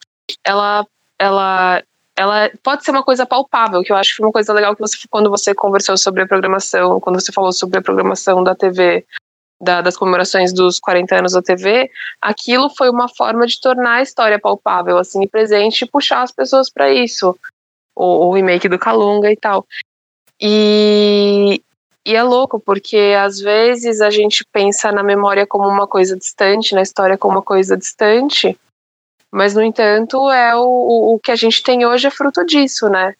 [0.45, 0.85] ela,
[1.17, 1.83] ela,
[2.15, 4.81] ela pode ser uma coisa palpável, que eu acho que foi uma coisa legal que
[4.81, 9.05] você, quando você conversou sobre a programação, quando você falou sobre a programação da TV,
[9.61, 11.89] da, das comemorações dos 40 anos da TV,
[12.21, 16.69] aquilo foi uma forma de tornar a história palpável, assim, presente e puxar as pessoas
[16.69, 17.37] para isso.
[17.95, 19.65] O, o, remake do Calunga e tal.
[20.39, 21.61] E,
[22.05, 26.73] e é louco, porque às vezes a gente pensa na memória como uma coisa distante,
[26.73, 28.57] na história como uma coisa distante,
[29.31, 33.13] mas, no entanto, é o, o que a gente tem hoje é fruto disso, né?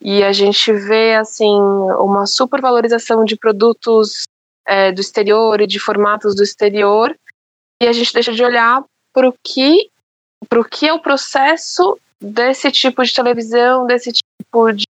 [0.00, 1.50] E a gente vê, assim,
[1.98, 4.24] uma supervalorização de produtos
[4.68, 7.16] é, do exterior e de formatos do exterior,
[7.82, 9.90] e a gente deixa de olhar para o que,
[10.48, 14.84] pro que é o processo desse tipo de televisão, desse tipo de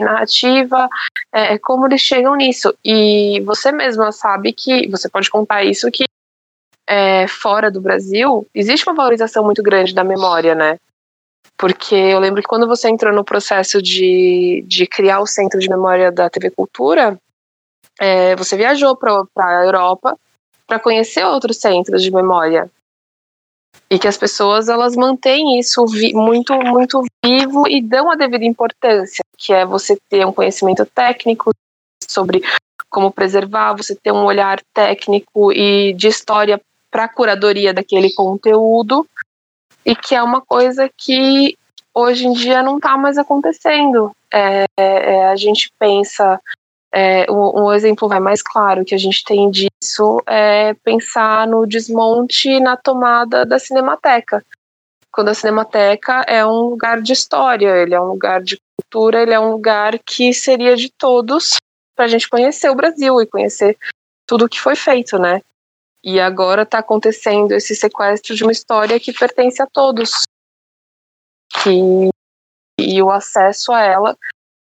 [0.00, 0.88] narrativa,
[1.32, 2.74] é, como eles chegam nisso.
[2.84, 6.04] E você mesma sabe que, você pode contar isso, que
[6.86, 10.78] é, fora do Brasil, existe uma valorização muito grande da memória, né?
[11.56, 15.68] Porque eu lembro que quando você entrou no processo de, de criar o Centro de
[15.68, 17.16] Memória da TV Cultura,
[18.02, 20.18] é, você viajou para a Europa
[20.66, 22.68] para conhecer outros centros de memória.
[23.88, 29.24] E que as pessoas elas mantêm isso muito, muito vivo e dão a devida importância,
[29.38, 31.52] que é você ter um conhecimento técnico
[32.08, 32.42] sobre
[32.90, 39.06] como preservar, você ter um olhar técnico e de história para a curadoria daquele conteúdo
[39.86, 41.56] e que é uma coisa que
[41.94, 44.10] hoje em dia não está mais acontecendo.
[44.32, 46.40] É, é, a gente pensa,
[46.94, 51.66] é, um, um, exemplo vai mais claro que a gente tem disso é pensar no
[51.66, 54.44] desmonte na tomada da Cinemateca.
[55.10, 59.32] Quando a Cinemateca é um lugar de história, ele é um lugar de cultura, ele
[59.32, 61.56] é um lugar que seria de todos
[61.96, 63.78] para a gente conhecer o Brasil e conhecer
[64.26, 65.40] tudo o que foi feito, né?
[66.04, 70.22] E agora está acontecendo esse sequestro de uma história que pertence a todos.
[71.62, 72.10] Que,
[72.78, 74.18] e o acesso a ela,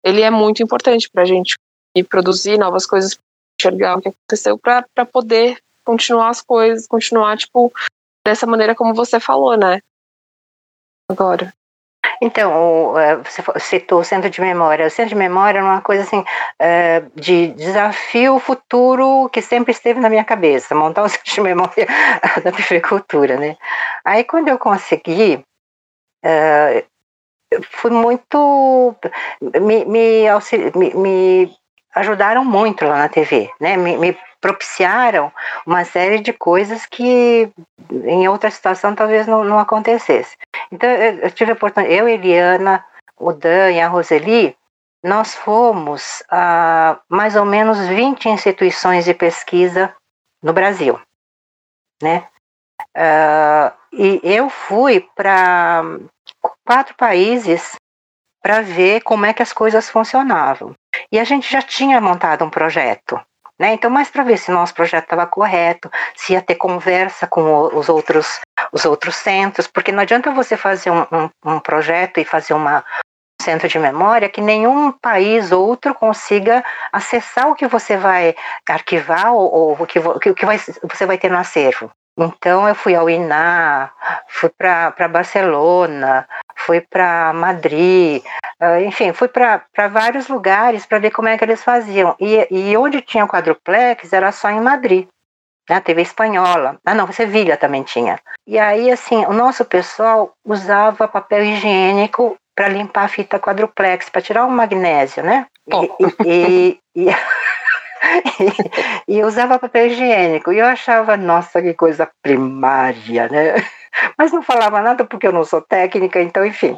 [0.04, 1.56] ele é muito importante para a gente
[1.96, 3.18] e produzir novas coisas,
[3.60, 7.72] enxergar o que aconteceu, para poder continuar as coisas, continuar, tipo,
[8.26, 9.82] dessa maneira como você falou, né?
[11.10, 11.54] Agora.
[12.22, 14.86] Então, é, você citou o centro de memória.
[14.86, 16.24] O centro de memória é uma coisa assim
[16.60, 21.88] é, de desafio futuro que sempre esteve na minha cabeça, montar o centro de memória
[22.44, 23.58] da prefeitura, né?
[24.06, 25.44] Aí quando eu consegui,
[26.24, 26.86] é,
[27.72, 28.96] fui muito
[29.42, 31.58] me, me, me,
[31.94, 33.78] ajudaram muito lá na TV, né?
[33.78, 35.32] Me, me propiciaram
[35.66, 37.52] uma série de coisas que
[37.92, 40.36] em outra situação talvez não, não acontecesse.
[40.72, 42.84] Então eu, eu tive a oportunidade, eu, Eliana,
[43.18, 44.58] o Dan e a Roseli,
[45.04, 49.94] nós fomos a mais ou menos 20 instituições de pesquisa
[50.42, 51.00] no Brasil,
[52.02, 52.28] né?
[52.98, 55.84] Uh, e eu fui para
[56.66, 57.76] quatro países
[58.42, 60.74] para ver como é que as coisas funcionavam.
[61.12, 63.20] E a gente já tinha montado um projeto.
[63.60, 63.74] Né?
[63.74, 67.90] Então, mais para ver se nosso projeto estava correto, se ia ter conversa com os
[67.90, 68.40] outros,
[68.72, 72.84] os outros centros, porque não adianta você fazer um, um, um projeto e fazer uma,
[73.42, 78.36] centro de memória que nenhum país outro consiga acessar o que você vai
[78.70, 81.92] arquivar ou, ou o que, o que vai, você vai ter no acervo.
[82.18, 83.92] Então eu fui ao INA,
[84.28, 86.28] fui para Barcelona,
[86.66, 88.24] fui para Madrid,
[88.62, 92.16] uh, enfim, fui para vários lugares para ver como é que eles faziam.
[92.20, 95.08] E, e onde tinha quadruplex era só em Madrid.
[95.70, 96.78] Na né, TV espanhola.
[96.86, 98.20] Ah, não, Sevilha também tinha.
[98.46, 104.22] E aí, assim, o nosso pessoal usava papel higiênico para limpar a fita quadruplex, para
[104.22, 105.46] tirar o magnésio, né?
[105.72, 105.86] Oh.
[106.26, 107.06] E, e,
[109.08, 110.52] e, usava papel higiênico.
[110.52, 113.56] E eu achava, nossa, que coisa primária, né?
[114.18, 116.78] Mas não falava nada porque eu não sou técnica, então, enfim.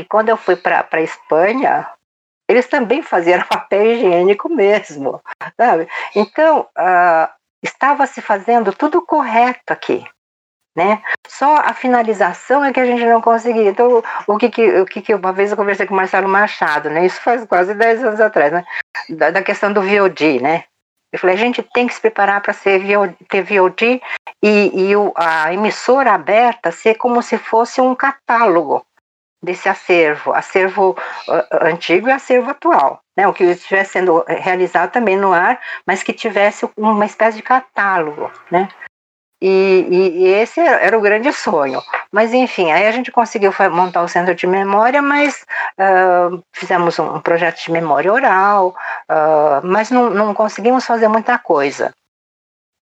[0.00, 1.88] E quando eu fui para a Espanha,
[2.48, 5.22] eles também faziam papel higiênico mesmo,
[5.56, 5.88] sabe?
[6.14, 7.28] Então, uh,
[7.62, 10.04] estava se fazendo tudo correto aqui
[10.78, 11.02] né?
[11.26, 13.68] Só a finalização é que a gente não conseguia.
[13.68, 16.88] Então, o que que, o que, que uma vez eu conversei com o Marcelo Machado,
[16.88, 17.04] né?
[17.04, 18.64] Isso faz quase 10 anos atrás, né?
[19.10, 20.64] Da, da questão do VOD, né?
[21.12, 24.00] Eu falei, a gente tem que se preparar para ser VOD, ter VOD
[24.40, 28.86] e, e o, a emissora aberta ser como se fosse um catálogo
[29.42, 30.96] desse acervo, acervo
[31.28, 33.26] uh, antigo e acervo atual, né?
[33.26, 38.30] O que estivesse sendo realizado também no ar, mas que tivesse uma espécie de catálogo,
[38.48, 38.68] né?
[39.40, 41.80] E, e, e, esse era o grande sonho.
[42.10, 45.46] Mas, enfim, aí a gente conseguiu montar o centro de memória, mas
[45.78, 48.74] uh, fizemos um, projeto de memória oral,
[49.08, 51.94] uh, mas não, não, conseguimos fazer muita coisa.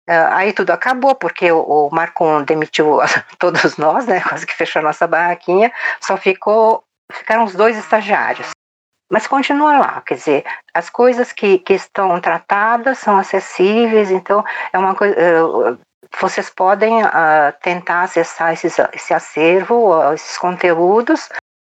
[0.09, 3.01] Uh, aí tudo acabou, porque o, o Marcon demitiu
[3.39, 8.51] todos nós, né, quase que fechou a nossa barraquinha, só ficou, ficaram os dois estagiários.
[9.11, 10.45] Mas continua lá, quer dizer,
[10.75, 15.79] as coisas que, que estão tratadas são acessíveis, então é uma coisa
[16.21, 21.29] vocês podem uh, tentar acessar esses, esse acervo, uh, esses conteúdos,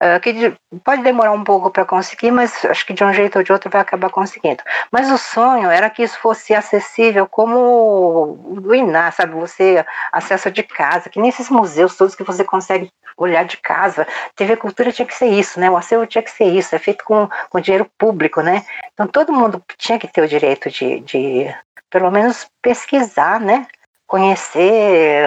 [0.02, 0.54] uh, que
[0.84, 3.70] pode demorar um pouco para conseguir, mas acho que de um jeito ou de outro
[3.70, 4.62] vai acabar conseguindo.
[4.90, 9.34] Mas o sonho era que isso fosse acessível como o INA, sabe?
[9.34, 14.06] Você acessa de casa, que nem esses museus todos que você consegue olhar de casa.
[14.34, 15.70] TV Cultura tinha que ser isso, né?
[15.70, 18.64] O acervo tinha que ser isso, é feito com, com dinheiro público, né?
[18.94, 21.54] Então todo mundo tinha que ter o direito de, de
[21.90, 23.66] pelo menos pesquisar, né?
[24.10, 25.24] Conhecer.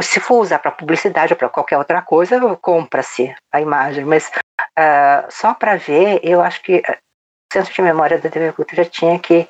[0.00, 4.30] Se for usar para publicidade ou para qualquer outra coisa, compra-se a imagem, mas
[4.78, 9.18] uh, só para ver, eu acho que o Centro de Memória da TV Cultura tinha
[9.18, 9.46] que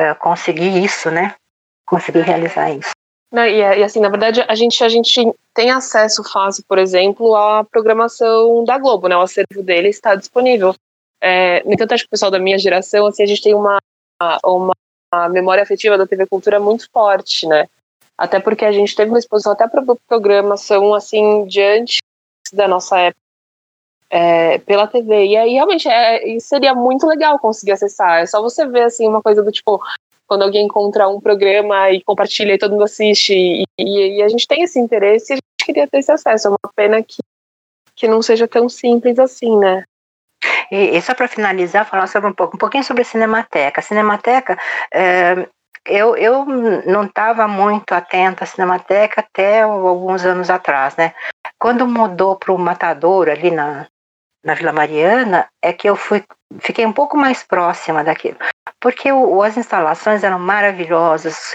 [0.00, 1.34] uh, conseguir isso, né?
[1.86, 2.90] Conseguir realizar isso.
[3.30, 7.34] Não, e, e, assim, na verdade, a gente, a gente tem acesso fácil, por exemplo,
[7.34, 9.16] à programação da Globo, né?
[9.16, 10.74] O acervo dele está disponível.
[11.22, 13.78] É, no entanto, acho que o pessoal da minha geração, assim, a gente tem uma,
[14.44, 14.74] uma
[15.12, 17.68] a memória afetiva da TV Cultura é muito forte, né?
[18.16, 21.98] Até porque a gente teve uma exposição até para programação assim diante
[22.52, 23.20] da nossa época
[24.08, 25.26] é, pela TV.
[25.26, 28.20] E aí realmente é, seria muito legal conseguir acessar.
[28.20, 29.82] É só você ver assim uma coisa do tipo
[30.26, 34.28] quando alguém encontra um programa e compartilha e todo mundo assiste e, e, e a
[34.28, 36.48] gente tem esse interesse e a gente queria ter esse acesso.
[36.48, 37.18] É uma pena que,
[37.94, 39.84] que não seja tão simples assim, né?
[40.70, 43.80] E, e só para finalizar, falar sobre um, pouco, um pouquinho sobre a Cinemateca.
[43.80, 44.58] A Cinemateca,
[44.92, 45.48] é,
[45.84, 46.44] eu, eu
[46.86, 51.12] não estava muito atenta à Cinemateca até alguns anos atrás, né?
[51.58, 53.86] Quando mudou para o Matador, ali na,
[54.44, 56.24] na Vila Mariana, é que eu fui,
[56.58, 58.36] fiquei um pouco mais próxima daquilo.
[58.80, 61.54] Porque o, as instalações eram maravilhosas,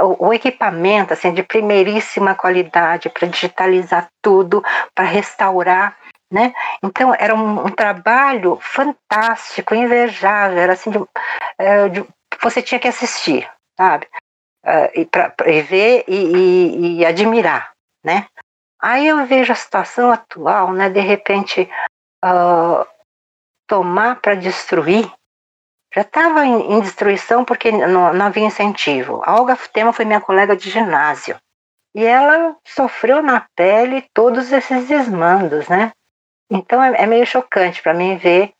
[0.00, 4.62] o, o equipamento assim, de primeiríssima qualidade para digitalizar tudo,
[4.94, 5.96] para restaurar
[6.32, 6.54] né?
[6.82, 10.98] Então era um, um, trabalho fantástico, invejável, era assim, de,
[11.58, 12.04] é, de,
[12.42, 14.08] você tinha que assistir, sabe?
[14.64, 17.72] Uh, e, pra, e ver e, e, e, admirar,
[18.02, 18.26] né?
[18.80, 20.88] Aí eu vejo a situação atual, né?
[20.88, 21.68] De repente
[22.24, 22.86] uh,
[23.66, 25.12] tomar para destruir,
[25.94, 29.20] já estava em, em, destruição porque não, não havia incentivo.
[29.24, 31.36] A Olga Tema foi minha colega de ginásio.
[31.94, 35.92] E ela sofreu na pele todos esses desmandos, né?
[36.52, 38.52] Então é, é meio chocante para mim ver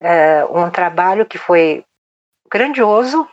[0.00, 1.84] é, um trabalho que foi
[2.50, 3.28] grandioso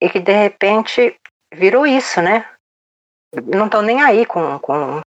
[0.00, 1.16] e que de repente
[1.52, 2.48] virou isso, né?
[3.44, 5.00] Não estão nem aí com, com,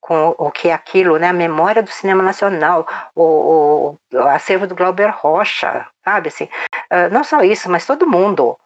[0.00, 1.28] com o que é aquilo, né?
[1.28, 6.28] A memória do cinema nacional, o, o, o acervo do Glauber Rocha, sabe?
[6.28, 8.58] Assim, uh, não só isso, mas todo mundo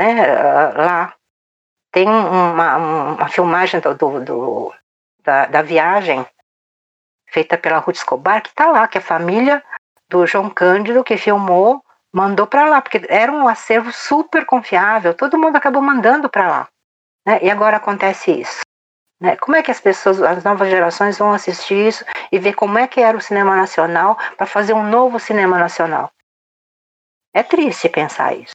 [0.00, 0.14] né?
[0.22, 1.14] Uh, lá
[1.92, 4.74] Tem uma, uma filmagem do, do, do
[5.22, 6.26] da, da, viagem
[7.32, 9.64] feita pela Ruth Escobar, que está lá, que a família
[10.08, 15.38] do João Cândido, que filmou, mandou para lá, porque era um acervo super confiável, todo
[15.38, 16.68] mundo acabou mandando para lá.
[17.26, 17.38] Né?
[17.42, 18.60] E agora acontece isso.
[19.18, 19.36] Né?
[19.36, 22.86] Como é que as pessoas, as novas gerações vão assistir isso e ver como é
[22.86, 26.10] que era o cinema nacional para fazer um novo cinema nacional?
[27.34, 28.52] É triste pensar isso.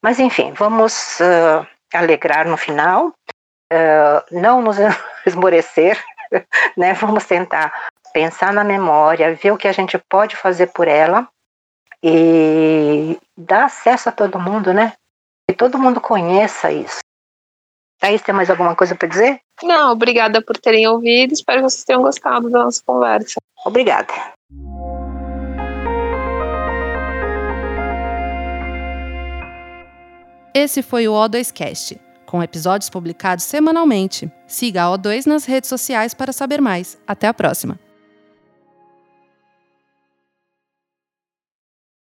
[0.00, 4.76] Mas enfim, vamos uh, alegrar no final, uh, não nos
[5.26, 6.00] esmorecer,
[6.76, 6.94] né?
[6.94, 7.72] vamos tentar
[8.12, 11.28] pensar na memória, ver o que a gente pode fazer por ela
[12.02, 14.94] e dar acesso a todo mundo, né?
[15.48, 17.00] Que todo mundo conheça isso.
[18.00, 19.40] Thaís, tem mais alguma coisa para dizer?
[19.62, 21.34] Não, obrigada por terem ouvido.
[21.34, 23.38] Espero que vocês tenham gostado da nossa conversa.
[23.64, 24.12] Obrigada.
[30.54, 34.32] Esse foi o O2Cast, com episódios publicados semanalmente.
[34.50, 36.98] Siga a O2 nas redes sociais para saber mais.
[37.06, 37.78] Até a próxima!